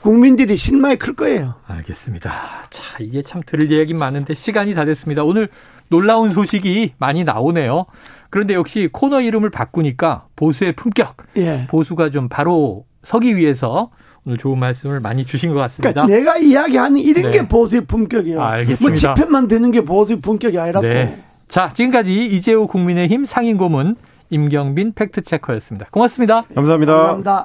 국민들이 0.00 0.56
실망이 0.56 0.96
클 0.96 1.14
거예요. 1.14 1.54
알겠습니다. 1.66 2.30
자, 2.70 2.82
이게 3.00 3.22
참 3.22 3.42
들을 3.44 3.72
얘기 3.72 3.92
많은데 3.92 4.34
시간이 4.34 4.74
다 4.74 4.84
됐습니다. 4.84 5.24
오늘 5.24 5.48
놀라운 5.88 6.30
소식이 6.30 6.94
많이 6.96 7.24
나오네요. 7.24 7.86
그런데 8.30 8.54
역시 8.54 8.88
코너 8.92 9.20
이름을 9.20 9.50
바꾸니까 9.50 10.26
보수의 10.36 10.74
품격. 10.76 11.16
예. 11.36 11.66
보수가 11.68 12.10
좀 12.10 12.28
바로 12.28 12.84
서기 13.02 13.36
위해서 13.36 13.90
오늘 14.24 14.38
좋은 14.38 14.58
말씀을 14.58 15.00
많이 15.00 15.26
주신 15.26 15.52
것 15.52 15.58
같습니다. 15.58 16.06
그러니까 16.06 16.16
내가 16.16 16.38
이야기하는 16.38 16.98
이런 17.00 17.30
네. 17.30 17.30
게 17.32 17.48
보수의 17.48 17.84
품격이에요. 17.86 18.40
알겠습니다. 18.40 19.08
뭐 19.08 19.14
집회만 19.14 19.48
되는 19.48 19.72
게 19.72 19.80
보수의 19.80 20.20
품격이 20.20 20.56
아니라고. 20.56 20.86
네. 20.86 21.20
자, 21.48 21.72
지금까지 21.74 22.26
이재호 22.26 22.68
국민의힘 22.68 23.24
상임고문 23.24 23.96
임경빈 24.30 24.92
팩트체커였습니다. 24.94 25.86
고맙습니다. 25.90 26.42
감사합니다. 26.54 26.92
감사합니다. 26.92 27.42